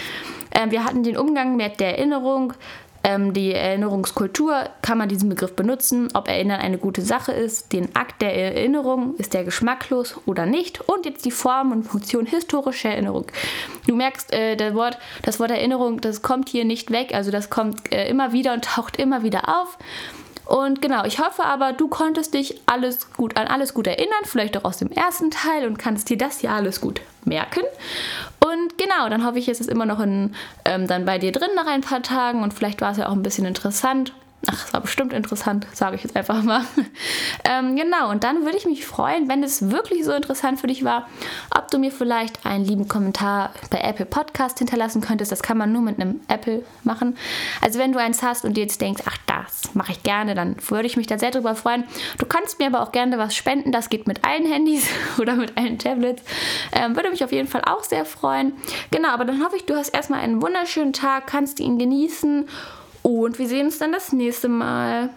Ähm, 0.52 0.70
wir 0.70 0.84
hatten 0.84 1.02
den 1.02 1.16
Umgang 1.16 1.56
mit 1.56 1.80
der 1.80 1.98
Erinnerung, 1.98 2.54
ähm, 3.06 3.32
die 3.32 3.52
Erinnerungskultur 3.52 4.68
kann 4.82 4.98
man 4.98 5.08
diesen 5.08 5.28
Begriff 5.28 5.54
benutzen, 5.54 6.08
ob 6.14 6.26
Erinnern 6.26 6.58
eine 6.58 6.76
gute 6.76 7.02
Sache 7.02 7.30
ist, 7.30 7.72
den 7.72 7.94
Akt 7.94 8.20
der 8.20 8.34
Erinnerung, 8.34 9.14
ist 9.14 9.32
der 9.32 9.44
geschmacklos 9.44 10.16
oder 10.26 10.44
nicht 10.44 10.80
und 10.88 11.06
jetzt 11.06 11.24
die 11.24 11.30
Form 11.30 11.70
und 11.70 11.84
Funktion 11.84 12.26
historischer 12.26 12.90
Erinnerung. 12.90 13.26
Du 13.86 13.94
merkst, 13.94 14.32
äh, 14.32 14.56
das, 14.56 14.74
Wort, 14.74 14.98
das 15.22 15.38
Wort 15.38 15.52
Erinnerung, 15.52 16.00
das 16.00 16.22
kommt 16.22 16.48
hier 16.48 16.64
nicht 16.64 16.90
weg, 16.90 17.14
also 17.14 17.30
das 17.30 17.48
kommt 17.48 17.92
äh, 17.92 18.08
immer 18.08 18.32
wieder 18.32 18.52
und 18.54 18.64
taucht 18.64 18.96
immer 18.96 19.22
wieder 19.22 19.60
auf. 19.60 19.78
Und 20.44 20.82
genau, 20.82 21.04
ich 21.04 21.20
hoffe 21.20 21.44
aber, 21.44 21.72
du 21.72 21.86
konntest 21.86 22.34
dich 22.34 22.60
alles 22.66 23.12
gut 23.12 23.36
an 23.36 23.46
alles 23.46 23.72
gut 23.72 23.86
erinnern, 23.86 24.24
vielleicht 24.24 24.56
auch 24.56 24.64
aus 24.64 24.78
dem 24.78 24.90
ersten 24.90 25.30
Teil 25.30 25.66
und 25.66 25.78
kannst 25.78 26.10
dir 26.10 26.18
das 26.18 26.40
hier 26.40 26.50
alles 26.50 26.80
gut 26.80 27.00
merken. 27.24 27.62
Und 28.46 28.78
genau, 28.78 29.08
dann 29.08 29.24
hoffe 29.24 29.38
ich, 29.38 29.48
ist 29.48 29.60
es 29.60 29.66
immer 29.66 29.86
noch 29.86 29.98
in, 30.00 30.34
ähm, 30.64 30.86
dann 30.86 31.04
bei 31.04 31.18
dir 31.18 31.32
drin 31.32 31.50
nach 31.56 31.66
ein 31.66 31.80
paar 31.80 32.02
Tagen 32.02 32.42
und 32.42 32.54
vielleicht 32.54 32.80
war 32.80 32.92
es 32.92 32.98
ja 32.98 33.08
auch 33.08 33.12
ein 33.12 33.22
bisschen 33.22 33.46
interessant. 33.46 34.12
Ach, 34.48 34.66
es 34.66 34.72
war 34.72 34.80
bestimmt 34.80 35.12
interessant, 35.12 35.66
sage 35.72 35.96
ich 35.96 36.04
jetzt 36.04 36.14
einfach 36.16 36.42
mal. 36.42 36.62
ähm, 37.44 37.74
genau, 37.74 38.10
und 38.10 38.22
dann 38.22 38.44
würde 38.44 38.56
ich 38.56 38.66
mich 38.66 38.86
freuen, 38.86 39.28
wenn 39.28 39.42
es 39.42 39.70
wirklich 39.70 40.04
so 40.04 40.12
interessant 40.12 40.60
für 40.60 40.68
dich 40.68 40.84
war, 40.84 41.08
ob 41.56 41.70
du 41.70 41.78
mir 41.78 41.90
vielleicht 41.90 42.46
einen 42.46 42.64
lieben 42.64 42.86
Kommentar 42.86 43.52
bei 43.70 43.78
Apple 43.78 44.06
Podcast 44.06 44.58
hinterlassen 44.58 45.00
könntest. 45.00 45.32
Das 45.32 45.42
kann 45.42 45.58
man 45.58 45.72
nur 45.72 45.82
mit 45.82 46.00
einem 46.00 46.20
Apple 46.28 46.64
machen. 46.84 47.16
Also 47.60 47.78
wenn 47.78 47.92
du 47.92 47.98
eins 47.98 48.22
hast 48.22 48.44
und 48.44 48.56
dir 48.56 48.62
jetzt 48.62 48.80
denkst, 48.80 49.02
ach, 49.06 49.18
das 49.26 49.74
mache 49.74 49.92
ich 49.92 50.02
gerne, 50.04 50.34
dann 50.34 50.56
würde 50.68 50.86
ich 50.86 50.96
mich 50.96 51.08
da 51.08 51.18
sehr 51.18 51.32
drüber 51.32 51.56
freuen. 51.56 51.84
Du 52.18 52.26
kannst 52.26 52.58
mir 52.60 52.66
aber 52.66 52.82
auch 52.82 52.92
gerne 52.92 53.18
was 53.18 53.34
spenden. 53.34 53.72
Das 53.72 53.88
geht 53.88 54.06
mit 54.06 54.24
allen 54.24 54.46
Handys 54.46 54.86
oder 55.18 55.34
mit 55.34 55.56
allen 55.58 55.78
Tablets. 55.78 56.22
Ähm, 56.72 56.94
würde 56.94 57.10
mich 57.10 57.24
auf 57.24 57.32
jeden 57.32 57.48
Fall 57.48 57.62
auch 57.66 57.82
sehr 57.82 58.04
freuen. 58.04 58.52
Genau, 58.92 59.08
aber 59.08 59.24
dann 59.24 59.42
hoffe 59.44 59.56
ich, 59.56 59.66
du 59.66 59.74
hast 59.74 59.88
erstmal 59.88 60.20
einen 60.20 60.40
wunderschönen 60.40 60.92
Tag, 60.92 61.26
kannst 61.26 61.58
ihn 61.58 61.78
genießen 61.78 62.48
und 63.06 63.38
wir 63.38 63.46
sehen 63.46 63.66
uns 63.66 63.78
dann 63.78 63.92
das 63.92 64.12
nächste 64.12 64.48
Mal. 64.48 65.10